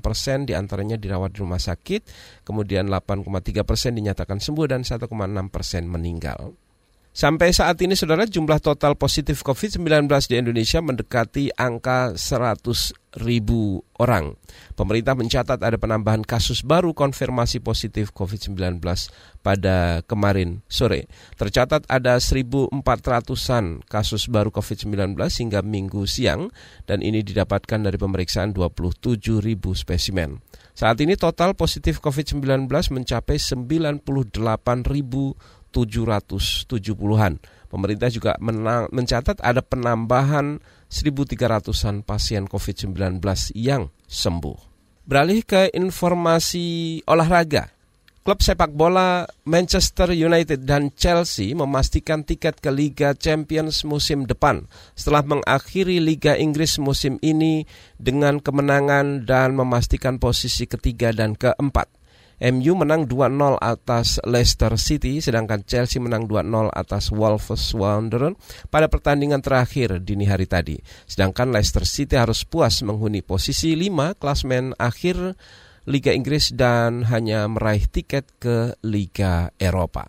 persen 0.00 0.48
di 0.48 0.56
antaranya 0.56 0.96
dirawat 0.96 1.36
di 1.36 1.44
rumah 1.44 1.60
sakit, 1.60 2.08
kemudian 2.48 2.88
8,3 2.88 3.60
persen 3.68 3.92
dinyatakan 3.92 4.40
sembuh 4.40 4.66
dan 4.66 4.80
1,6 4.88 5.04
persen 5.52 5.84
meninggal. 5.84 6.67
Sampai 7.18 7.50
saat 7.50 7.82
ini 7.82 7.98
saudara 7.98 8.30
jumlah 8.30 8.62
total 8.62 8.94
positif 8.94 9.42
COVID-19 9.42 10.06
di 10.30 10.38
Indonesia 10.38 10.78
mendekati 10.78 11.50
angka 11.50 12.14
100 12.14 12.94
ribu 13.18 13.82
orang. 13.98 14.38
Pemerintah 14.78 15.18
mencatat 15.18 15.58
ada 15.58 15.74
penambahan 15.74 16.22
kasus 16.22 16.62
baru 16.62 16.94
konfirmasi 16.94 17.58
positif 17.58 18.14
COVID-19 18.14 18.78
pada 19.42 20.06
kemarin 20.06 20.62
sore. 20.70 21.10
Tercatat 21.34 21.90
ada 21.90 22.22
1.400-an 22.22 23.82
kasus 23.90 24.30
baru 24.30 24.54
COVID-19 24.54 25.18
hingga 25.18 25.66
minggu 25.66 26.06
siang 26.06 26.54
dan 26.86 27.02
ini 27.02 27.26
didapatkan 27.26 27.82
dari 27.82 27.98
pemeriksaan 27.98 28.54
27 28.54 29.42
ribu 29.42 29.74
spesimen. 29.74 30.38
Saat 30.78 31.02
ini 31.02 31.18
total 31.18 31.58
positif 31.58 31.98
COVID-19 31.98 32.70
mencapai 32.70 33.42
98 33.42 34.06
ribu 34.86 35.34
770-an. 35.70 37.40
Pemerintah 37.68 38.08
juga 38.08 38.32
menang, 38.40 38.88
mencatat 38.88 39.44
ada 39.44 39.60
penambahan 39.60 40.60
1.300-an 40.88 42.00
pasien 42.00 42.48
COVID-19 42.48 43.20
yang 43.52 43.92
sembuh. 44.08 44.58
Beralih 45.08 45.44
ke 45.44 45.72
informasi 45.72 47.00
olahraga. 47.08 47.72
Klub 48.28 48.44
sepak 48.44 48.76
bola 48.76 49.24
Manchester 49.48 50.12
United 50.12 50.68
dan 50.68 50.92
Chelsea 50.92 51.56
memastikan 51.56 52.28
tiket 52.28 52.60
ke 52.60 52.68
Liga 52.68 53.16
Champions 53.16 53.88
musim 53.88 54.28
depan 54.28 54.68
setelah 54.92 55.24
mengakhiri 55.24 55.96
Liga 55.96 56.36
Inggris 56.36 56.76
musim 56.76 57.16
ini 57.24 57.64
dengan 57.96 58.36
kemenangan 58.36 59.24
dan 59.24 59.56
memastikan 59.56 60.20
posisi 60.20 60.68
ketiga 60.68 61.08
dan 61.08 61.40
keempat. 61.40 61.97
MU 62.38 62.72
menang 62.78 63.10
2-0 63.10 63.58
atas 63.58 64.22
Leicester 64.22 64.70
City, 64.78 65.18
sedangkan 65.18 65.66
Chelsea 65.66 65.98
menang 65.98 66.30
2-0 66.30 66.70
atas 66.70 67.10
Wolverhampton 67.10 68.38
pada 68.70 68.86
pertandingan 68.86 69.42
terakhir 69.42 69.98
dini 69.98 70.22
hari 70.22 70.46
tadi. 70.46 70.78
Sedangkan 71.06 71.50
Leicester 71.50 71.82
City 71.82 72.14
harus 72.14 72.46
puas 72.46 72.78
menghuni 72.86 73.26
posisi 73.26 73.74
5 73.74 74.14
klasmen 74.22 74.70
akhir 74.78 75.34
Liga 75.88 76.12
Inggris 76.12 76.52
dan 76.54 77.08
hanya 77.08 77.48
meraih 77.48 77.88
tiket 77.88 78.28
ke 78.38 78.76
Liga 78.84 79.50
Eropa. 79.56 80.06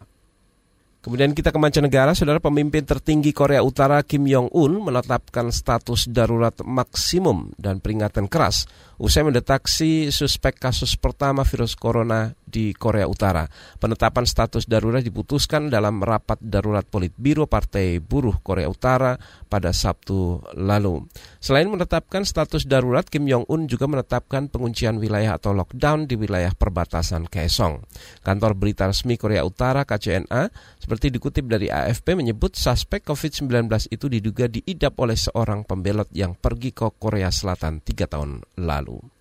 Kemudian 0.99 1.31
kita 1.31 1.55
ke 1.55 1.59
mancanegara, 1.59 2.11
saudara 2.11 2.43
pemimpin 2.43 2.83
tertinggi 2.83 3.31
Korea 3.31 3.63
Utara 3.63 4.03
Kim 4.03 4.27
Jong-un 4.27 4.83
menetapkan 4.83 5.47
status 5.47 6.11
darurat 6.11 6.51
maksimum 6.59 7.55
dan 7.55 7.79
peringatan 7.79 8.27
keras 8.27 8.67
usai 8.99 9.23
mendeteksi 9.23 10.11
suspek 10.11 10.59
kasus 10.59 10.99
pertama 10.99 11.47
virus 11.47 11.79
corona 11.79 12.35
di 12.49 12.73
Korea 12.73 13.05
Utara. 13.05 13.45
Penetapan 13.77 14.25
status 14.25 14.65
darurat 14.65 15.05
diputuskan 15.05 15.69
dalam 15.69 16.01
rapat 16.01 16.41
darurat 16.41 16.83
Politbiro 16.83 17.45
Partai 17.45 18.01
Buruh 18.01 18.41
Korea 18.41 18.65
Utara 18.65 19.15
pada 19.45 19.69
Sabtu 19.69 20.41
lalu. 20.57 21.05
Selain 21.37 21.69
menetapkan 21.69 22.25
status 22.25 22.65
darurat, 22.65 23.05
Kim 23.05 23.29
Jong-un 23.29 23.69
juga 23.69 23.85
menetapkan 23.85 24.49
penguncian 24.49 24.97
wilayah 24.97 25.37
atau 25.37 25.53
lockdown 25.53 26.09
di 26.09 26.17
wilayah 26.17 26.51
perbatasan 26.51 27.29
Kaesong. 27.29 27.85
Kantor 28.25 28.57
berita 28.57 28.89
resmi 28.89 29.15
Korea 29.15 29.45
Utara 29.45 29.85
KCNA 29.85 30.49
seperti 30.81 31.13
dikutip 31.13 31.45
dari 31.45 31.69
AFP 31.69 32.17
menyebut 32.17 32.57
suspek 32.57 33.05
COVID-19 33.05 33.69
itu 33.93 34.05
diduga 34.09 34.49
diidap 34.49 34.97
oleh 34.97 35.15
seorang 35.15 35.61
pembelot 35.63 36.09
yang 36.11 36.33
pergi 36.33 36.73
ke 36.73 36.89
Korea 36.97 37.29
Selatan 37.29 37.85
tiga 37.85 38.09
tahun 38.09 38.41
lalu. 38.57 39.18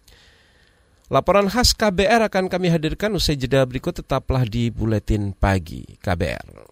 Laporan 1.09 1.49
khas 1.49 1.73
KBR 1.73 2.29
akan 2.29 2.53
kami 2.53 2.69
hadirkan 2.69 3.17
usai 3.17 3.33
jeda 3.33 3.65
berikut 3.65 3.97
tetaplah 3.97 4.45
di 4.45 4.69
Buletin 4.69 5.33
Pagi 5.33 5.97
KBR. 6.05 6.69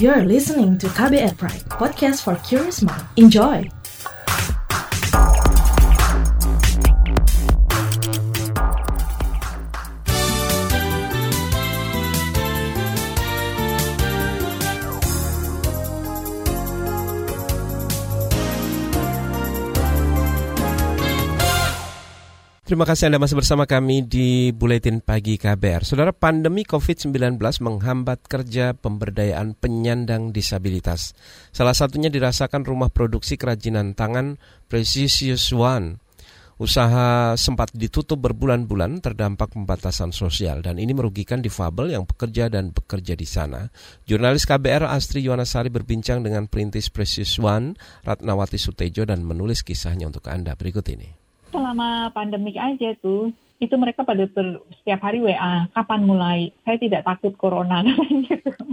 You're 0.00 0.24
listening 0.24 0.80
to 0.80 0.88
KBR 0.88 1.36
Pride, 1.36 1.68
podcast 1.68 2.24
for 2.24 2.40
curious 2.40 2.80
mind. 2.80 3.04
Enjoy! 3.20 3.81
Terima 22.62 22.86
kasih 22.86 23.10
Anda 23.10 23.18
masih 23.18 23.42
bersama 23.42 23.66
kami 23.66 24.06
di 24.06 24.54
Buletin 24.54 25.02
Pagi 25.02 25.34
KBR. 25.34 25.82
Saudara, 25.82 26.14
pandemi 26.14 26.62
COVID-19 26.62 27.34
menghambat 27.58 28.22
kerja 28.30 28.70
pemberdayaan 28.78 29.58
penyandang 29.58 30.30
disabilitas. 30.30 31.10
Salah 31.50 31.74
satunya 31.74 32.06
dirasakan 32.06 32.62
rumah 32.62 32.86
produksi 32.94 33.34
kerajinan 33.34 33.98
tangan 33.98 34.38
Precious 34.70 35.50
One. 35.50 35.98
Usaha 36.62 37.34
sempat 37.34 37.74
ditutup 37.74 38.22
berbulan-bulan 38.30 39.02
terdampak 39.02 39.58
pembatasan 39.58 40.14
sosial 40.14 40.62
dan 40.62 40.78
ini 40.78 40.94
merugikan 40.94 41.42
difabel 41.42 41.90
yang 41.90 42.06
bekerja 42.06 42.46
dan 42.46 42.70
bekerja 42.70 43.18
di 43.18 43.26
sana. 43.26 43.74
Jurnalis 44.06 44.46
KBR 44.46 44.86
Astri 44.86 45.26
Yuwanasari 45.26 45.66
berbincang 45.66 46.22
dengan 46.22 46.46
perintis 46.46 46.94
Precious 46.94 47.42
One 47.42 47.74
Ratnawati 48.06 48.54
Sutejo 48.54 49.02
dan 49.02 49.26
menulis 49.26 49.66
kisahnya 49.66 50.06
untuk 50.06 50.30
Anda 50.30 50.54
berikut 50.54 50.86
ini. 50.94 51.21
Selama 51.52 52.08
pandemik 52.16 52.56
aja 52.56 52.96
tuh, 52.98 53.30
itu 53.60 53.74
mereka 53.76 54.02
pada 54.02 54.24
ber, 54.26 54.64
setiap 54.80 55.04
hari 55.04 55.22
WA, 55.22 55.68
kapan 55.70 56.00
mulai? 56.02 56.38
Saya 56.64 56.80
tidak 56.80 57.04
takut 57.06 57.36
corona 57.38 57.84
gitu 58.28 58.72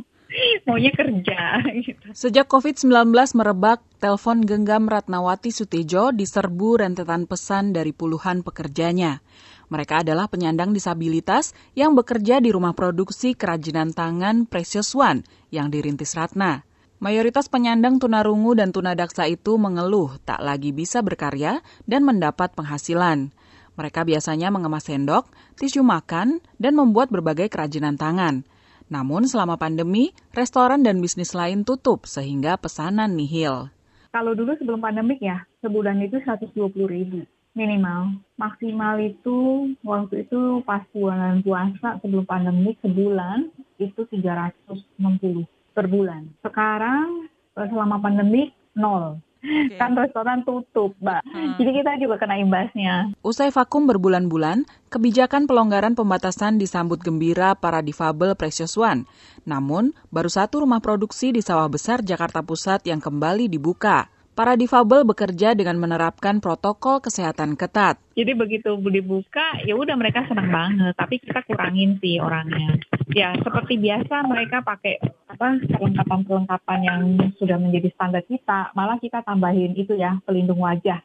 maunya 0.66 0.92
kerja. 0.94 1.62
Gitu. 1.82 2.06
Sejak 2.14 2.46
COVID-19 2.50 3.12
merebak, 3.36 3.82
telepon 3.98 4.46
genggam 4.46 4.86
Ratnawati 4.88 5.50
Sutejo 5.50 6.14
diserbu 6.14 6.86
rentetan 6.86 7.26
pesan 7.26 7.74
dari 7.74 7.92
puluhan 7.92 8.46
pekerjanya. 8.46 9.22
Mereka 9.70 10.02
adalah 10.02 10.26
penyandang 10.26 10.74
disabilitas 10.74 11.54
yang 11.78 11.94
bekerja 11.94 12.42
di 12.42 12.50
rumah 12.50 12.74
produksi 12.74 13.38
kerajinan 13.38 13.94
tangan 13.94 14.50
Precious 14.50 14.98
One 14.98 15.22
yang 15.54 15.70
dirintis 15.70 16.18
Ratna. 16.18 16.69
Mayoritas 17.00 17.48
penyandang 17.48 17.96
tunarungu 17.96 18.60
dan 18.60 18.76
tunadaksa 18.76 19.24
itu 19.32 19.56
mengeluh 19.56 20.20
tak 20.28 20.44
lagi 20.44 20.76
bisa 20.76 21.00
berkarya 21.00 21.64
dan 21.88 22.04
mendapat 22.04 22.52
penghasilan. 22.60 23.32
Mereka 23.80 24.04
biasanya 24.04 24.52
mengemas 24.52 24.92
sendok, 24.92 25.32
tisu 25.56 25.80
makan, 25.80 26.44
dan 26.60 26.76
membuat 26.76 27.08
berbagai 27.08 27.48
kerajinan 27.48 27.96
tangan. 27.96 28.44
Namun 28.92 29.32
selama 29.32 29.56
pandemi, 29.56 30.12
restoran 30.36 30.84
dan 30.84 31.00
bisnis 31.00 31.32
lain 31.32 31.64
tutup 31.64 32.04
sehingga 32.04 32.60
pesanan 32.60 33.16
nihil. 33.16 33.72
Kalau 34.12 34.36
dulu 34.36 34.60
sebelum 34.60 34.84
pandemik 34.84 35.24
ya, 35.24 35.48
sebulan 35.64 36.04
itu 36.04 36.20
120 36.20 36.68
ribu 36.84 37.24
minimal. 37.56 38.20
Maksimal 38.36 39.00
itu 39.00 39.72
waktu 39.88 40.28
itu 40.28 40.60
pas 40.68 40.84
bulan 40.92 41.40
puasa 41.48 41.96
sebelum 42.04 42.28
pandemik 42.28 42.76
sebulan 42.84 43.56
itu 43.80 44.04
360 44.04 45.48
per 45.74 45.88
bulan. 45.88 46.30
Sekarang 46.46 47.28
selama 47.56 48.00
pandemik 48.00 48.56
nol. 48.76 49.20
Okay. 49.40 49.80
Kan 49.80 49.96
restoran 49.96 50.44
tutup, 50.44 50.92
Mbak. 51.00 51.24
Hmm. 51.32 51.56
Jadi 51.56 51.72
kita 51.80 51.96
juga 51.96 52.20
kena 52.20 52.36
imbasnya. 52.44 53.16
Usai 53.24 53.56
vakum 53.56 53.88
berbulan-bulan, 53.88 54.68
kebijakan 54.92 55.48
pelonggaran 55.48 55.96
pembatasan 55.96 56.60
disambut 56.60 57.00
gembira 57.00 57.56
para 57.56 57.80
difabel 57.80 58.36
Precious 58.36 58.76
One. 58.76 59.08
Namun, 59.48 59.96
baru 60.12 60.28
satu 60.28 60.68
rumah 60.68 60.84
produksi 60.84 61.32
di 61.32 61.40
Sawah 61.40 61.72
Besar, 61.72 62.04
Jakarta 62.04 62.44
Pusat 62.44 62.92
yang 62.92 63.00
kembali 63.00 63.48
dibuka. 63.48 64.12
Para 64.40 64.56
difabel 64.56 65.04
bekerja 65.04 65.52
dengan 65.52 65.76
menerapkan 65.84 66.40
protokol 66.40 67.04
kesehatan 67.04 67.60
ketat. 67.60 68.00
Jadi 68.16 68.32
begitu 68.40 68.72
dibuka, 68.88 69.60
ya 69.68 69.76
udah 69.76 70.00
mereka 70.00 70.24
senang 70.32 70.48
banget. 70.48 70.96
Tapi 70.96 71.20
kita 71.20 71.44
kurangin 71.44 72.00
sih 72.00 72.24
orangnya. 72.24 72.80
Ya 73.12 73.36
seperti 73.36 73.76
biasa 73.76 74.24
mereka 74.24 74.64
pakai 74.64 74.96
apa 75.28 75.60
perlengkapan-perlengkapan 75.76 76.80
yang 76.88 77.02
sudah 77.36 77.60
menjadi 77.60 77.92
standar 77.92 78.24
kita. 78.24 78.72
Malah 78.80 78.96
kita 79.04 79.28
tambahin 79.28 79.76
itu 79.76 80.00
ya 80.00 80.24
pelindung 80.24 80.64
wajah. 80.64 81.04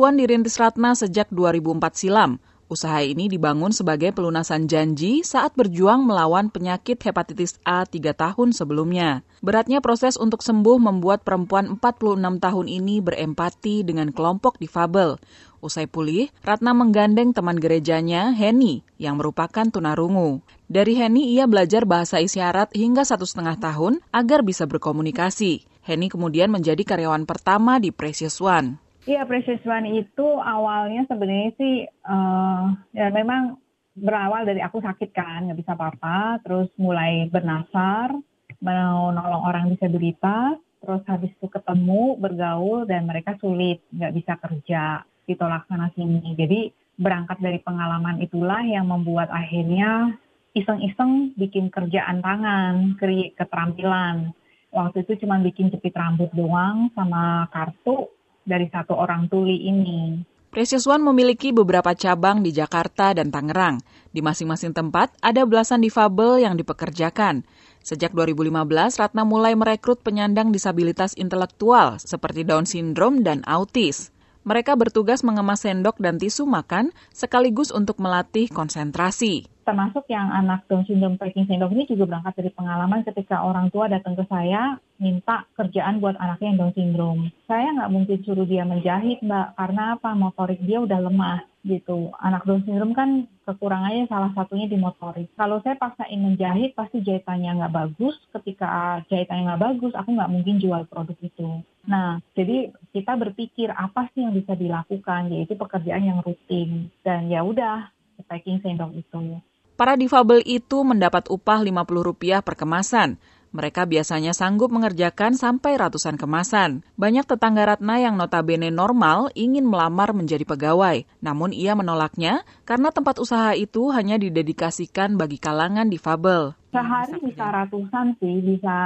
One 0.00 0.16
dirintis 0.16 0.56
Ratna 0.56 0.96
sejak 0.96 1.28
2004 1.28 2.00
silam. 2.00 2.40
Usaha 2.70 3.02
ini 3.02 3.26
dibangun 3.26 3.74
sebagai 3.74 4.14
pelunasan 4.14 4.70
janji 4.70 5.26
saat 5.26 5.58
berjuang 5.58 6.06
melawan 6.06 6.54
penyakit 6.54 7.02
hepatitis 7.02 7.58
A 7.66 7.82
tiga 7.82 8.14
tahun 8.14 8.54
sebelumnya. 8.54 9.26
Beratnya 9.42 9.82
proses 9.82 10.14
untuk 10.14 10.38
sembuh 10.38 10.78
membuat 10.78 11.26
perempuan 11.26 11.66
46 11.82 12.38
tahun 12.38 12.66
ini 12.70 13.02
berempati 13.02 13.82
dengan 13.82 14.14
kelompok 14.14 14.62
difabel. 14.62 15.18
Usai 15.58 15.90
pulih, 15.90 16.30
Ratna 16.46 16.70
menggandeng 16.70 17.34
teman 17.34 17.58
gerejanya, 17.58 18.30
Henny, 18.30 18.86
yang 19.02 19.18
merupakan 19.18 19.66
tunarungu. 19.66 20.38
Dari 20.70 20.94
Henny, 20.94 21.34
ia 21.34 21.50
belajar 21.50 21.82
bahasa 21.90 22.22
isyarat 22.22 22.70
hingga 22.70 23.02
satu 23.02 23.26
setengah 23.26 23.58
tahun 23.58 23.98
agar 24.14 24.46
bisa 24.46 24.70
berkomunikasi. 24.70 25.66
Henny 25.82 26.06
kemudian 26.06 26.54
menjadi 26.54 26.86
karyawan 26.86 27.26
pertama 27.26 27.82
di 27.82 27.90
Precious 27.90 28.38
One. 28.38 28.78
Iya, 29.08 29.24
Precious 29.24 29.64
One 29.64 29.96
itu 29.96 30.26
awalnya 30.44 31.08
sebenarnya 31.08 31.50
sih 31.56 31.88
uh, 32.04 32.64
ya 32.92 33.08
memang 33.08 33.56
berawal 33.96 34.44
dari 34.44 34.60
aku 34.60 34.84
sakit 34.84 35.10
kan, 35.16 35.48
nggak 35.48 35.60
bisa 35.60 35.72
apa-apa, 35.72 36.40
terus 36.44 36.68
mulai 36.76 37.24
bernasar, 37.32 38.12
mau 38.60 39.08
nolong 39.08 39.44
orang 39.44 39.72
disabilitas, 39.72 40.60
terus 40.84 41.00
habis 41.08 41.32
itu 41.32 41.48
ketemu, 41.48 42.16
bergaul, 42.20 42.84
dan 42.84 43.08
mereka 43.08 43.40
sulit, 43.40 43.80
nggak 43.88 44.14
bisa 44.14 44.32
kerja, 44.36 45.00
ditolak 45.24 45.64
sana 45.68 45.88
sini. 45.96 46.36
Jadi 46.36 46.68
berangkat 47.00 47.40
dari 47.40 47.56
pengalaman 47.64 48.20
itulah 48.20 48.60
yang 48.68 48.84
membuat 48.84 49.32
akhirnya 49.32 50.12
iseng-iseng 50.52 51.32
bikin 51.40 51.72
kerjaan 51.72 52.20
tangan, 52.20 53.00
keterampilan. 53.00 54.36
Waktu 54.70 55.02
itu 55.08 55.24
cuma 55.24 55.40
bikin 55.42 55.72
jepit 55.72 55.96
rambut 55.96 56.30
doang 56.36 56.92
sama 56.94 57.48
kartu, 57.50 58.06
dari 58.44 58.66
satu 58.68 58.96
orang 58.96 59.28
tuli 59.28 59.68
ini. 59.68 60.22
Precious 60.50 60.82
One 60.90 61.06
memiliki 61.06 61.54
beberapa 61.54 61.94
cabang 61.94 62.42
di 62.42 62.50
Jakarta 62.50 63.14
dan 63.14 63.30
Tangerang. 63.30 63.78
Di 64.10 64.18
masing-masing 64.18 64.74
tempat 64.74 65.14
ada 65.22 65.46
belasan 65.46 65.78
difabel 65.78 66.42
yang 66.42 66.58
dipekerjakan. 66.58 67.46
Sejak 67.86 68.10
2015, 68.10 68.98
Ratna 68.98 69.22
mulai 69.22 69.54
merekrut 69.54 70.02
penyandang 70.02 70.50
disabilitas 70.50 71.14
intelektual 71.14 72.02
seperti 72.02 72.42
Down 72.42 72.66
syndrome 72.66 73.22
dan 73.22 73.46
autis. 73.46 74.10
Mereka 74.42 74.74
bertugas 74.74 75.22
mengemas 75.22 75.62
sendok 75.62 76.02
dan 76.02 76.18
tisu 76.18 76.50
makan 76.50 76.90
sekaligus 77.14 77.70
untuk 77.70 78.02
melatih 78.02 78.50
konsentrasi 78.50 79.46
termasuk 79.70 80.02
yang 80.10 80.34
anak 80.34 80.66
Down 80.66 80.82
syndrome 80.82 81.14
packing 81.14 81.46
syndrome 81.46 81.78
ini 81.78 81.86
juga 81.86 82.10
berangkat 82.10 82.42
dari 82.42 82.50
pengalaman 82.50 83.06
ketika 83.06 83.46
orang 83.46 83.70
tua 83.70 83.86
datang 83.86 84.18
ke 84.18 84.26
saya 84.26 84.82
minta 84.98 85.46
kerjaan 85.54 86.02
buat 86.02 86.18
anaknya 86.18 86.50
yang 86.50 86.58
Down 86.58 86.74
syndrome. 86.74 87.22
Saya 87.46 87.70
nggak 87.78 87.92
mungkin 87.94 88.18
suruh 88.26 88.42
dia 88.50 88.66
menjahit, 88.66 89.22
Mbak, 89.22 89.54
karena 89.54 89.94
apa? 89.94 90.10
Motorik 90.18 90.58
dia 90.66 90.82
udah 90.82 90.98
lemah 91.06 91.46
gitu. 91.62 92.10
Anak 92.18 92.50
Down 92.50 92.66
syndrome 92.66 92.98
kan 92.98 93.30
kekurangannya 93.46 94.10
salah 94.10 94.34
satunya 94.34 94.66
di 94.66 94.74
motorik. 94.74 95.30
Kalau 95.38 95.62
saya 95.62 95.78
paksain 95.78 96.18
menjahit, 96.18 96.74
pasti 96.74 96.98
jahitannya 96.98 97.62
nggak 97.62 97.70
bagus. 97.70 98.18
Ketika 98.34 99.06
jahitannya 99.06 99.54
nggak 99.54 99.62
bagus, 99.70 99.94
aku 99.94 100.18
nggak 100.18 100.32
mungkin 100.34 100.58
jual 100.58 100.82
produk 100.90 101.14
itu. 101.22 101.62
Nah, 101.86 102.18
jadi 102.34 102.74
kita 102.90 103.14
berpikir 103.14 103.70
apa 103.70 104.10
sih 104.10 104.26
yang 104.26 104.34
bisa 104.34 104.58
dilakukan, 104.58 105.30
yaitu 105.30 105.54
pekerjaan 105.54 106.02
yang 106.02 106.18
rutin. 106.26 106.90
Dan 107.06 107.30
ya 107.30 107.46
udah, 107.46 107.86
packing 108.26 108.60
sendok 108.60 108.92
itu. 108.98 109.40
Para 109.80 109.96
difabel 109.96 110.44
itu 110.44 110.84
mendapat 110.84 111.32
upah 111.32 111.64
Rp50 111.64 112.44
per 112.44 112.52
kemasan. 112.52 113.16
Mereka 113.56 113.88
biasanya 113.88 114.36
sanggup 114.36 114.68
mengerjakan 114.68 115.32
sampai 115.32 115.80
ratusan 115.80 116.20
kemasan. 116.20 116.84
Banyak 117.00 117.24
tetangga 117.24 117.64
Ratna 117.64 117.96
yang 117.96 118.20
notabene 118.20 118.68
normal 118.68 119.32
ingin 119.32 119.64
melamar 119.64 120.12
menjadi 120.12 120.44
pegawai, 120.44 121.08
namun 121.24 121.56
ia 121.56 121.72
menolaknya 121.72 122.44
karena 122.68 122.92
tempat 122.92 123.24
usaha 123.24 123.56
itu 123.56 123.88
hanya 123.88 124.20
didedikasikan 124.20 125.16
bagi 125.16 125.40
kalangan 125.40 125.88
difabel. 125.88 126.52
Sehari 126.76 127.16
bisa 127.24 127.48
ratusan 127.48 128.20
sih, 128.20 128.36
bisa 128.44 128.76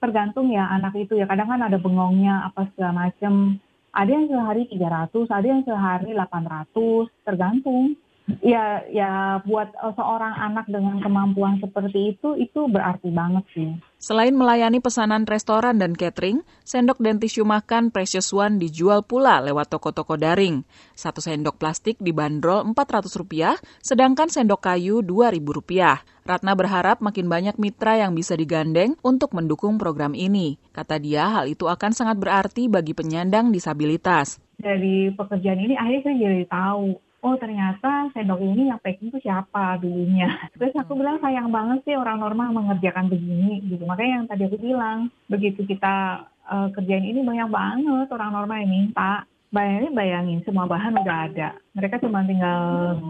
tergantung 0.00 0.48
ya 0.48 0.64
anak 0.72 0.96
itu 0.96 1.12
ya. 1.12 1.28
Kadang 1.28 1.52
kan 1.52 1.60
ada 1.60 1.76
bengongnya 1.76 2.48
apa 2.48 2.64
segala 2.72 3.04
macam. 3.04 3.60
Ada 3.92 4.10
yang 4.16 4.32
sehari 4.32 4.64
300, 4.64 5.28
ada 5.28 5.44
yang 5.44 5.60
sehari 5.60 6.16
800, 6.16 7.04
tergantung 7.20 8.00
ya 8.42 8.82
ya 8.90 9.38
buat 9.46 9.70
uh, 9.78 9.94
seorang 9.94 10.34
anak 10.34 10.66
dengan 10.66 10.98
kemampuan 10.98 11.62
seperti 11.62 12.18
itu 12.18 12.34
itu 12.34 12.66
berarti 12.66 13.08
banget 13.14 13.44
sih. 13.54 13.70
Selain 13.96 14.34
melayani 14.34 14.82
pesanan 14.82 15.24
restoran 15.24 15.78
dan 15.78 15.96
catering, 15.96 16.42
sendok 16.66 17.00
dan 17.00 17.16
tisu 17.22 17.46
makan 17.46 17.94
Precious 17.94 18.28
One 18.34 18.58
dijual 18.60 19.06
pula 19.06 19.40
lewat 19.40 19.72
toko-toko 19.72 20.18
daring. 20.18 20.66
Satu 20.92 21.22
sendok 21.22 21.56
plastik 21.56 21.96
dibanderol 22.02 22.66
Rp400, 22.74 23.62
sedangkan 23.80 24.28
sendok 24.28 24.62
kayu 24.62 25.00
Rp2.000. 25.00 26.02
Ratna 26.26 26.58
berharap 26.58 26.98
makin 26.98 27.30
banyak 27.30 27.54
mitra 27.62 28.02
yang 28.02 28.10
bisa 28.10 28.34
digandeng 28.34 28.98
untuk 29.06 29.30
mendukung 29.30 29.78
program 29.78 30.10
ini. 30.10 30.58
Kata 30.74 30.98
dia, 30.98 31.30
hal 31.30 31.46
itu 31.46 31.70
akan 31.70 31.94
sangat 31.94 32.18
berarti 32.18 32.66
bagi 32.66 32.98
penyandang 32.98 33.54
disabilitas. 33.54 34.42
Dari 34.58 35.14
pekerjaan 35.14 35.60
ini 35.62 35.78
akhirnya 35.78 36.02
saya 36.02 36.16
jadi 36.18 36.44
tahu 36.50 37.05
oh 37.26 37.34
ternyata 37.34 38.06
sendok 38.14 38.38
ini 38.38 38.70
yang 38.70 38.78
packing 38.78 39.10
itu 39.10 39.18
siapa 39.18 39.82
dulunya. 39.82 40.30
Terus 40.54 40.78
aku 40.78 40.94
hmm. 40.94 41.00
bilang 41.02 41.18
sayang 41.18 41.50
banget 41.50 41.82
sih 41.82 41.98
orang 41.98 42.22
normal 42.22 42.54
mengerjakan 42.54 43.10
begini 43.10 43.66
gitu. 43.66 43.82
Makanya 43.82 44.22
yang 44.22 44.26
tadi 44.30 44.42
aku 44.46 44.58
bilang, 44.62 45.10
begitu 45.26 45.66
kita 45.66 46.22
uh, 46.46 46.70
kerjain 46.70 47.02
ini 47.02 47.26
banyak 47.26 47.50
banget 47.50 48.06
orang 48.14 48.30
normal 48.30 48.62
yang 48.62 48.70
minta. 48.70 49.26
Bayangin 49.54 49.92
bayangin 49.94 50.40
semua 50.42 50.66
bahan 50.66 50.96
udah 50.98 51.18
ada. 51.30 51.48
Mereka 51.76 52.00
cuma 52.00 52.24
tinggal 52.24 52.60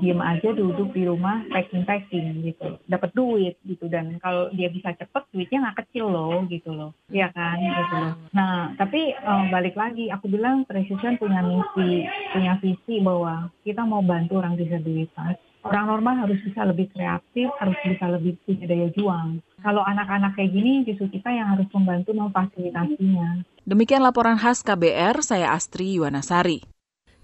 diem 0.03 0.19
aja 0.19 0.51
duduk 0.53 0.91
di 0.93 1.07
rumah 1.07 1.47
packing 1.51 1.87
packing 1.87 2.43
gitu. 2.45 2.77
Dapat 2.91 3.11
duit 3.15 3.55
gitu. 3.65 3.87
Dan 3.87 4.19
kalau 4.21 4.51
dia 4.53 4.69
bisa 4.69 4.93
cepet 4.93 5.23
duitnya 5.33 5.69
nggak 5.69 5.87
kecil 5.87 6.11
loh 6.11 6.43
gitu 6.51 6.75
loh. 6.75 6.91
Ya 7.09 7.31
kan 7.31 7.59
gitu 7.61 7.95
loh. 7.95 8.15
Nah 8.35 8.75
tapi 8.77 9.15
um, 9.23 9.49
balik 9.49 9.79
lagi 9.79 10.11
aku 10.11 10.27
bilang 10.29 10.67
Precision 10.67 11.17
punya 11.17 11.41
misi 11.43 12.05
punya 12.35 12.59
visi 12.61 13.01
bahwa 13.01 13.49
kita 13.63 13.87
mau 13.87 14.03
bantu 14.03 14.43
orang 14.43 14.59
disabilitas 14.59 15.39
orang 15.67 15.87
normal 15.91 16.15
harus 16.27 16.39
bisa 16.47 16.63
lebih 16.63 16.87
kreatif, 16.95 17.51
harus 17.59 17.75
bisa 17.83 18.07
lebih 18.07 18.39
punya 18.47 18.71
daya 18.71 18.89
juang. 18.95 19.43
Kalau 19.59 19.83
anak-anak 19.83 20.39
kayak 20.39 20.55
gini, 20.55 20.87
justru 20.87 21.11
kita 21.11 21.35
yang 21.35 21.59
harus 21.59 21.67
membantu 21.75 22.15
memfasilitasinya. 22.15 23.43
Demikian 23.67 23.99
laporan 23.99 24.39
khas 24.39 24.63
KBR, 24.63 25.27
saya 25.27 25.51
Astri 25.51 25.99
Yuwanasari. 25.99 26.63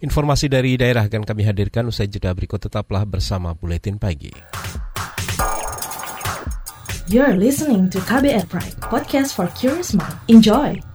Informasi 0.02 0.50
dari 0.50 0.74
daerah 0.74 1.07
akan 1.07 1.22
kami 1.22 1.46
hadirkan 1.46 1.87
usai 1.87 2.11
jeda 2.11 2.35
berikut 2.35 2.59
tetaplah 2.59 3.07
bersama 3.07 3.55
Buletin 3.55 3.94
Pagi. 3.94 4.35
You're 7.07 7.38
listening 7.38 7.87
to 7.94 8.02
KBR 8.02 8.50
Pride, 8.50 8.74
podcast 8.90 9.38
for 9.38 9.46
curious 9.55 9.94
mind. 9.94 10.18
Enjoy! 10.26 10.91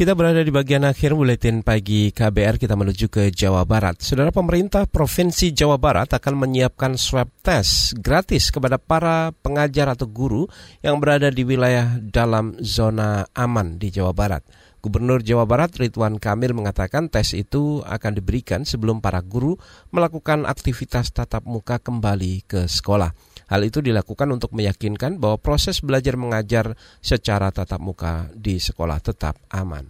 Kita 0.00 0.16
berada 0.16 0.40
di 0.40 0.48
bagian 0.48 0.88
akhir 0.88 1.12
buletin 1.12 1.60
pagi 1.60 2.08
KBR, 2.08 2.56
kita 2.56 2.72
menuju 2.72 3.12
ke 3.12 3.28
Jawa 3.28 3.68
Barat. 3.68 4.00
Saudara 4.00 4.32
pemerintah 4.32 4.88
Provinsi 4.88 5.52
Jawa 5.52 5.76
Barat 5.76 6.16
akan 6.16 6.40
menyiapkan 6.40 6.96
swab 6.96 7.28
test 7.44 7.92
gratis 8.00 8.48
kepada 8.48 8.80
para 8.80 9.28
pengajar 9.44 9.92
atau 9.92 10.08
guru 10.08 10.48
yang 10.80 10.96
berada 11.04 11.28
di 11.28 11.44
wilayah 11.44 12.00
dalam 12.00 12.56
zona 12.64 13.28
aman 13.36 13.76
di 13.76 13.92
Jawa 13.92 14.16
Barat. 14.16 14.40
Gubernur 14.80 15.20
Jawa 15.20 15.44
Barat 15.44 15.76
Ridwan 15.76 16.16
Kamil 16.16 16.56
mengatakan 16.56 17.12
tes 17.12 17.36
itu 17.36 17.84
akan 17.84 18.16
diberikan 18.16 18.64
sebelum 18.64 19.04
para 19.04 19.20
guru 19.20 19.60
melakukan 19.92 20.48
aktivitas 20.48 21.12
tatap 21.12 21.44
muka 21.44 21.76
kembali 21.76 22.48
ke 22.48 22.64
sekolah. 22.64 23.12
Hal 23.50 23.66
itu 23.66 23.82
dilakukan 23.82 24.30
untuk 24.30 24.54
meyakinkan 24.54 25.18
bahwa 25.18 25.34
proses 25.42 25.82
belajar 25.82 26.14
mengajar 26.14 26.78
secara 27.02 27.50
tatap 27.50 27.82
muka 27.82 28.30
di 28.30 28.62
sekolah 28.62 29.02
tetap 29.02 29.42
aman. 29.50 29.82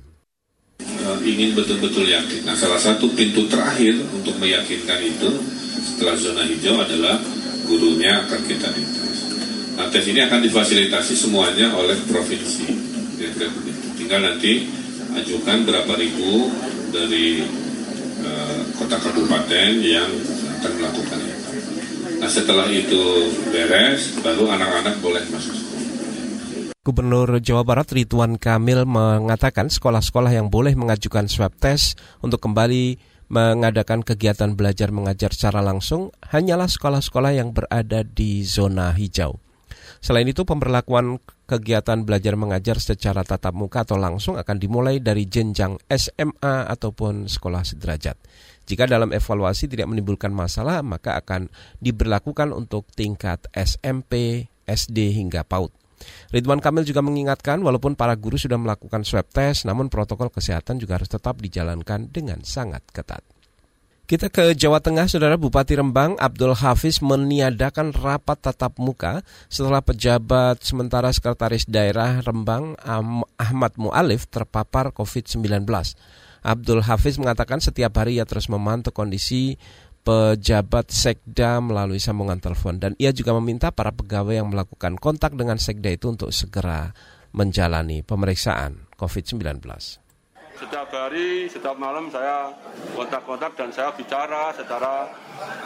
Ingin 1.20 1.52
betul-betul 1.52 2.08
yakin. 2.08 2.48
Nah, 2.48 2.56
salah 2.56 2.80
satu 2.80 3.12
pintu 3.12 3.44
terakhir 3.52 4.00
untuk 4.16 4.40
meyakinkan 4.40 5.04
itu 5.04 5.28
setelah 5.76 6.16
zona 6.16 6.48
hijau 6.48 6.80
adalah 6.80 7.20
gurunya 7.68 8.24
akan 8.24 8.40
kita 8.48 8.72
dites. 8.72 9.28
Nah, 9.76 9.92
tes 9.92 10.08
ini 10.08 10.24
akan 10.24 10.40
difasilitasi 10.40 11.12
semuanya 11.12 11.76
oleh 11.76 12.00
provinsi. 12.08 12.64
Tinggal 14.00 14.24
nanti 14.24 14.64
ajukan 15.20 15.68
berapa 15.68 15.92
ribu 16.00 16.48
dari 16.96 17.44
uh, 18.24 18.60
kota 18.80 18.96
kabupaten 18.96 19.70
yang 19.84 20.08
akan 20.56 20.72
melakukan 20.80 21.20
itu. 21.20 21.39
Setelah 22.30 22.70
itu 22.70 23.26
beres, 23.50 24.22
baru 24.22 24.54
anak-anak 24.54 25.02
boleh 25.02 25.24
masuk. 25.34 25.58
Gubernur 26.86 27.42
Jawa 27.42 27.66
Barat 27.66 27.90
Ridwan 27.90 28.38
Kamil 28.38 28.86
mengatakan 28.86 29.66
sekolah-sekolah 29.66 30.30
yang 30.30 30.46
boleh 30.46 30.78
mengajukan 30.78 31.26
swab 31.26 31.58
test 31.58 31.98
untuk 32.22 32.38
kembali 32.38 33.02
mengadakan 33.34 34.06
kegiatan 34.06 34.54
belajar 34.54 34.94
mengajar 34.94 35.34
secara 35.34 35.58
langsung 35.58 36.14
hanyalah 36.22 36.70
sekolah-sekolah 36.70 37.34
yang 37.34 37.50
berada 37.50 38.06
di 38.06 38.46
zona 38.46 38.94
hijau. 38.94 39.42
Selain 39.98 40.24
itu, 40.24 40.46
pemberlakuan 40.46 41.18
kegiatan 41.50 42.06
belajar 42.06 42.38
mengajar 42.38 42.78
secara 42.78 43.26
tatap 43.26 43.58
muka 43.58 43.82
atau 43.82 43.98
langsung 43.98 44.38
akan 44.38 44.56
dimulai 44.56 45.02
dari 45.02 45.26
jenjang 45.26 45.82
SMA 45.90 46.70
ataupun 46.70 47.26
sekolah 47.26 47.66
sederajat. 47.66 48.14
Jika 48.70 48.86
dalam 48.86 49.10
evaluasi 49.10 49.66
tidak 49.66 49.90
menimbulkan 49.90 50.30
masalah, 50.30 50.78
maka 50.86 51.18
akan 51.18 51.50
diberlakukan 51.82 52.54
untuk 52.54 52.86
tingkat 52.94 53.50
SMP, 53.50 54.46
SD 54.62 55.10
hingga 55.18 55.42
PAUD. 55.42 55.74
Ridwan 56.30 56.62
Kamil 56.62 56.86
juga 56.86 57.02
mengingatkan 57.02 57.58
walaupun 57.60 57.98
para 57.98 58.14
guru 58.14 58.38
sudah 58.38 58.56
melakukan 58.56 59.02
swab 59.02 59.26
test, 59.34 59.66
namun 59.66 59.90
protokol 59.90 60.30
kesehatan 60.30 60.78
juga 60.78 61.02
harus 61.02 61.10
tetap 61.10 61.42
dijalankan 61.42 62.08
dengan 62.08 62.46
sangat 62.46 62.86
ketat. 62.94 63.26
Kita 64.10 64.26
ke 64.26 64.58
Jawa 64.58 64.82
Tengah, 64.82 65.06
Saudara 65.06 65.38
Bupati 65.38 65.78
Rembang 65.78 66.18
Abdul 66.18 66.58
Hafiz 66.58 66.98
meniadakan 66.98 67.94
rapat 67.94 68.42
tatap 68.42 68.74
muka 68.82 69.22
setelah 69.46 69.78
pejabat 69.78 70.66
sementara 70.66 71.14
Sekretaris 71.14 71.62
Daerah 71.70 72.18
Rembang 72.18 72.74
Ahmad 73.38 73.72
Mu'alif 73.78 74.26
terpapar 74.26 74.90
COVID-19. 74.90 75.62
Abdul 76.40 76.80
Hafiz 76.84 77.20
mengatakan 77.20 77.60
setiap 77.60 77.92
hari 78.00 78.16
ia 78.16 78.24
terus 78.24 78.48
memantau 78.48 78.90
kondisi 78.90 79.60
pejabat 80.00 80.88
sekda 80.88 81.60
melalui 81.60 82.00
sambungan 82.00 82.40
telepon 82.40 82.80
dan 82.80 82.96
ia 82.96 83.12
juga 83.12 83.36
meminta 83.36 83.68
para 83.68 83.92
pegawai 83.92 84.40
yang 84.40 84.48
melakukan 84.48 84.96
kontak 84.96 85.36
dengan 85.36 85.60
sekda 85.60 85.92
itu 85.92 86.08
untuk 86.08 86.32
segera 86.32 86.96
menjalani 87.36 88.00
pemeriksaan 88.00 88.88
COVID-19. 88.96 89.60
Setiap 90.60 90.92
hari, 90.92 91.48
setiap 91.48 91.72
malam 91.80 92.12
saya 92.12 92.52
kontak-kontak 92.92 93.56
dan 93.56 93.72
saya 93.72 93.88
bicara 93.96 94.52
secara 94.52 95.08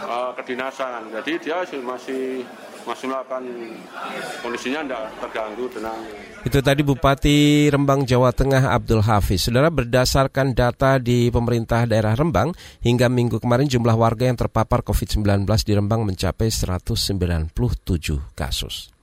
uh, 0.06 0.30
kedinasan. 0.38 1.10
Jadi 1.10 1.42
dia 1.42 1.66
masih 1.82 2.46
masih 2.86 3.10
melakukan 3.10 3.42
kondisinya 4.44 4.86
tidak 4.86 5.04
terganggu 5.18 5.66
dengan 5.72 5.98
itu 6.44 6.60
tadi 6.60 6.84
Bupati 6.84 7.72
Rembang 7.72 8.04
Jawa 8.04 8.28
Tengah 8.30 8.70
Abdul 8.70 9.02
Hafiz. 9.02 9.48
Saudara 9.48 9.72
berdasarkan 9.72 10.52
data 10.52 11.00
di 11.00 11.32
pemerintah 11.32 11.88
daerah 11.88 12.12
Rembang 12.12 12.52
hingga 12.84 13.08
minggu 13.08 13.40
kemarin 13.40 13.64
jumlah 13.64 13.96
warga 13.96 14.28
yang 14.28 14.36
terpapar 14.36 14.84
COVID-19 14.84 15.48
di 15.64 15.72
Rembang 15.72 16.04
mencapai 16.04 16.52
197 16.52 17.50
kasus. 18.36 18.93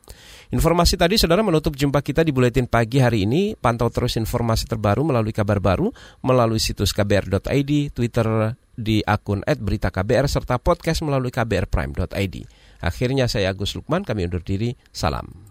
Informasi 0.51 0.99
tadi 0.99 1.15
saudara 1.15 1.39
menutup 1.47 1.79
jumpa 1.79 2.03
kita 2.03 2.27
di 2.27 2.35
Buletin 2.35 2.67
Pagi 2.67 2.99
hari 2.99 3.23
ini. 3.23 3.55
Pantau 3.55 3.87
terus 3.87 4.19
informasi 4.19 4.67
terbaru 4.67 5.07
melalui 5.07 5.31
kabar 5.31 5.63
baru, 5.63 5.95
melalui 6.19 6.59
situs 6.59 6.91
kbr.id, 6.91 7.95
Twitter 7.95 8.27
di 8.75 8.99
akun 8.99 9.47
@beritaKBR 9.47 10.27
serta 10.27 10.59
podcast 10.59 11.07
melalui 11.07 11.31
kbrprime.id. 11.31 12.35
Akhirnya 12.83 13.31
saya 13.31 13.55
Agus 13.55 13.79
Lukman, 13.79 14.03
kami 14.03 14.27
undur 14.27 14.43
diri. 14.43 14.75
Salam. 14.91 15.50